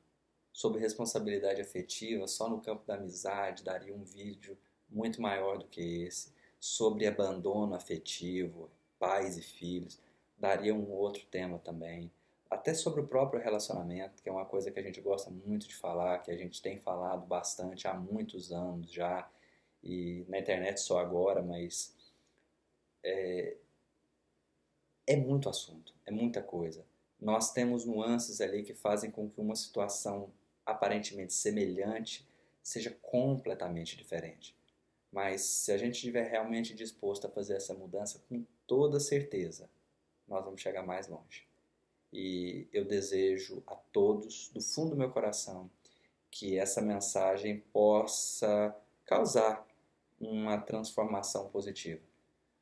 [0.52, 4.56] Sobre responsabilidade afetiva, só no campo da amizade daria um vídeo
[4.88, 6.32] muito maior do que esse.
[6.60, 10.00] Sobre abandono afetivo, pais e filhos,
[10.38, 12.10] daria um outro tema também.
[12.50, 15.74] Até sobre o próprio relacionamento, que é uma coisa que a gente gosta muito de
[15.74, 19.28] falar, que a gente tem falado bastante há muitos anos já,
[19.82, 21.94] e na internet só agora, mas
[23.02, 23.56] é,
[25.06, 26.84] é muito assunto, é muita coisa
[27.24, 30.30] nós temos nuances ali que fazem com que uma situação
[30.64, 32.28] aparentemente semelhante
[32.62, 34.54] seja completamente diferente.
[35.10, 39.70] Mas se a gente estiver realmente disposto a fazer essa mudança, com toda certeza,
[40.28, 41.46] nós vamos chegar mais longe.
[42.12, 45.70] E eu desejo a todos, do fundo do meu coração,
[46.30, 49.66] que essa mensagem possa causar
[50.20, 52.02] uma transformação positiva.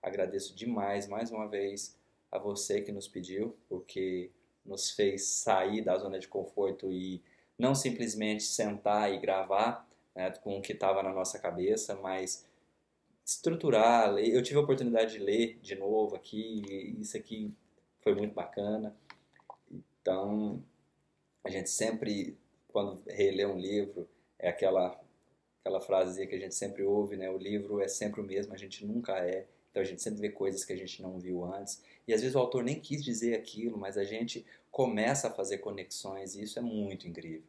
[0.01, 1.97] Agradeço demais, mais uma vez,
[2.31, 4.31] a você que nos pediu, porque
[4.65, 7.23] nos fez sair da zona de conforto e
[7.59, 12.47] não simplesmente sentar e gravar né, com o que estava na nossa cabeça, mas
[13.25, 14.17] estruturar.
[14.19, 17.53] Eu tive a oportunidade de ler de novo aqui, isso aqui
[18.01, 18.97] foi muito bacana.
[20.01, 20.63] Então,
[21.45, 22.37] a gente sempre,
[22.69, 24.09] quando relê um livro,
[24.39, 25.01] é aquela
[25.65, 27.31] aquela frase que a gente sempre ouve, né?
[27.31, 29.47] O livro é sempre o mesmo, a gente nunca é.
[29.73, 31.83] Então a gente sempre vê coisas que a gente não viu antes.
[32.07, 35.59] E às vezes o autor nem quis dizer aquilo, mas a gente começa a fazer
[35.59, 37.43] conexões e isso é muito incrível.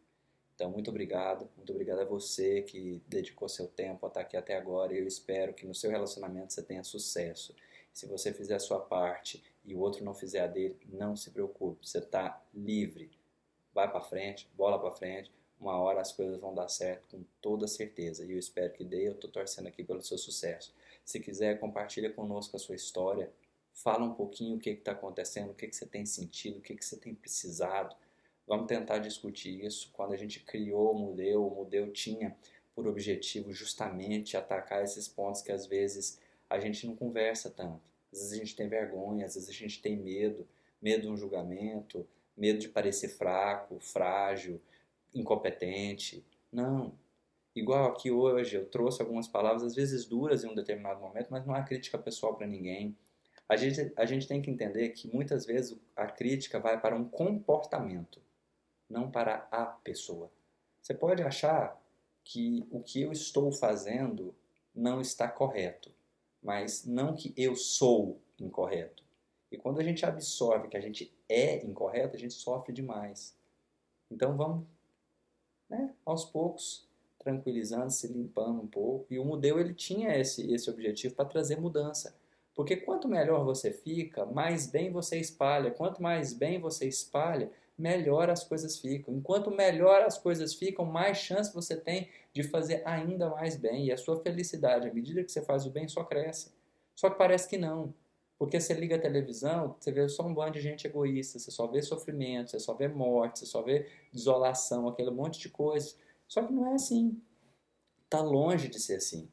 [0.56, 1.50] Então, muito obrigado.
[1.58, 4.94] Muito obrigado a você que dedicou seu tempo a estar aqui até agora.
[4.94, 7.54] E eu espero que no seu relacionamento você tenha sucesso.
[7.92, 11.32] Se você fizer a sua parte e o outro não fizer a dele, não se
[11.32, 11.88] preocupe.
[11.88, 13.12] Você está livre.
[13.74, 15.32] Vai para frente, bola para frente.
[15.60, 18.24] Uma hora as coisas vão dar certo com toda certeza.
[18.26, 19.08] E eu espero que dê.
[19.08, 20.74] Eu estou torcendo aqui pelo seu sucesso.
[21.06, 23.32] Se quiser, compartilha conosco a sua história.
[23.74, 26.76] Fala um pouquinho o que está acontecendo, o que, que você tem sentido, o que,
[26.76, 27.96] que você tem precisado.
[28.48, 29.90] Vamos tentar discutir isso.
[29.94, 32.36] Quando a gente criou o Mudeu, o Mudeu tinha
[32.76, 37.82] por objetivo justamente atacar esses pontos que às vezes a gente não conversa tanto.
[38.12, 40.48] Às vezes a gente tem vergonha, às vezes a gente tem medo,
[40.82, 44.62] medo de um julgamento, medo de parecer fraco, frágil,
[45.14, 46.24] incompetente.
[46.52, 46.94] Não,
[47.56, 51.46] Igual aqui hoje, eu trouxe algumas palavras, às vezes duras em um determinado momento, mas
[51.46, 52.98] não é crítica pessoal para ninguém.
[53.48, 57.08] A gente, a gente tem que entender que muitas vezes a crítica vai para um
[57.08, 58.20] comportamento,
[58.90, 60.32] não para a pessoa.
[60.82, 61.80] Você pode achar
[62.24, 64.34] que o que eu estou fazendo
[64.74, 65.94] não está correto,
[66.42, 69.04] mas não que eu sou incorreto.
[69.52, 73.38] E quando a gente absorve que a gente é incorreto, a gente sofre demais.
[74.10, 74.66] Então vamos,
[75.70, 76.88] né, aos poucos,
[77.24, 79.06] tranquilizando, se limpando um pouco.
[79.10, 82.16] E o Mudeu ele tinha esse, esse objetivo para trazer mudança.
[82.56, 85.72] Porque quanto melhor você fica, mais bem você espalha.
[85.72, 89.16] Quanto mais bem você espalha, melhor as coisas ficam.
[89.16, 93.88] Enquanto melhor as coisas ficam, mais chance você tem de fazer ainda mais bem.
[93.88, 96.52] E a sua felicidade, à medida que você faz o bem, só cresce.
[96.96, 97.94] Só que parece que não.
[98.38, 101.66] Porque você liga a televisão, você vê só um bando de gente egoísta, você só
[101.66, 105.98] vê sofrimento, você só vê morte, você só vê desolação, aquele monte de coisas.
[106.34, 107.22] Só que não é assim.
[108.06, 109.30] Está longe de ser assim.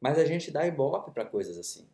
[0.00, 1.88] Mas a gente dá ibope para coisas assim.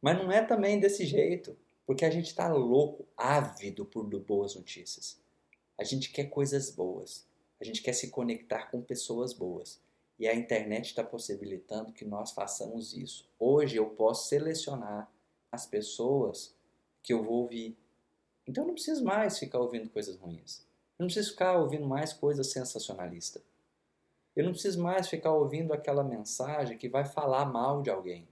[0.00, 1.54] Mas não é também desse jeito,
[1.84, 5.20] porque a gente está louco, ávido por boas notícias.
[5.76, 7.28] A gente quer coisas boas.
[7.60, 9.78] A gente quer se conectar com pessoas boas.
[10.18, 13.28] E a internet está possibilitando que nós façamos isso.
[13.38, 15.12] Hoje eu posso selecionar
[15.52, 16.56] as pessoas
[17.02, 17.76] que eu vou ouvir.
[18.46, 20.60] Então eu não preciso mais ficar ouvindo coisas ruins.
[20.98, 23.49] Eu não preciso ficar ouvindo mais coisas sensacionalistas.
[24.34, 28.28] Eu não preciso mais ficar ouvindo aquela mensagem que vai falar mal de alguém.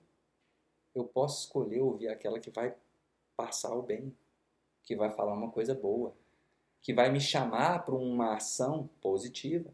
[0.95, 2.75] Eu posso escolher ouvir aquela que vai
[3.37, 4.17] passar o bem,
[4.83, 6.15] que vai falar uma coisa boa,
[6.81, 9.71] que vai me chamar para uma ação positiva.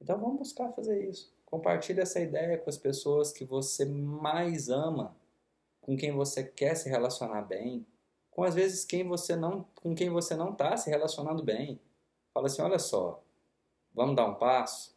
[0.00, 1.32] Então vamos buscar fazer isso.
[1.44, 5.16] Compartilhe essa ideia com as pessoas que você mais ama,
[5.80, 7.86] com quem você quer se relacionar bem,
[8.30, 11.80] com às vezes quem você não, com quem você não está se relacionando bem.
[12.32, 13.22] Fala assim, olha só,
[13.92, 14.96] vamos dar um passo.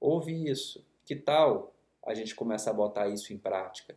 [0.00, 0.84] Ouve isso.
[1.04, 3.96] Que tal a gente começar a botar isso em prática?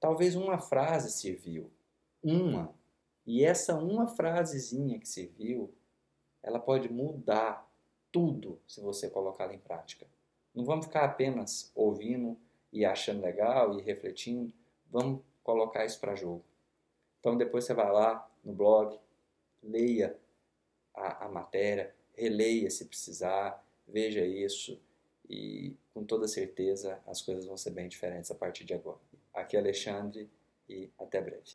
[0.00, 1.70] Talvez uma frase serviu,
[2.22, 2.74] uma.
[3.26, 5.72] E essa uma frasezinha que serviu,
[6.42, 7.66] ela pode mudar
[8.12, 10.06] tudo se você colocá-la em prática.
[10.54, 12.38] Não vamos ficar apenas ouvindo
[12.72, 14.52] e achando legal e refletindo,
[14.90, 16.44] vamos colocar isso para jogo.
[17.18, 18.98] Então depois você vai lá no blog,
[19.62, 20.18] leia
[20.94, 24.80] a, a matéria, releia se precisar, veja isso
[25.28, 29.00] e com toda certeza as coisas vão ser bem diferentes a partir de agora.
[29.32, 30.28] Aqui é Alexandre
[30.68, 31.54] e até breve.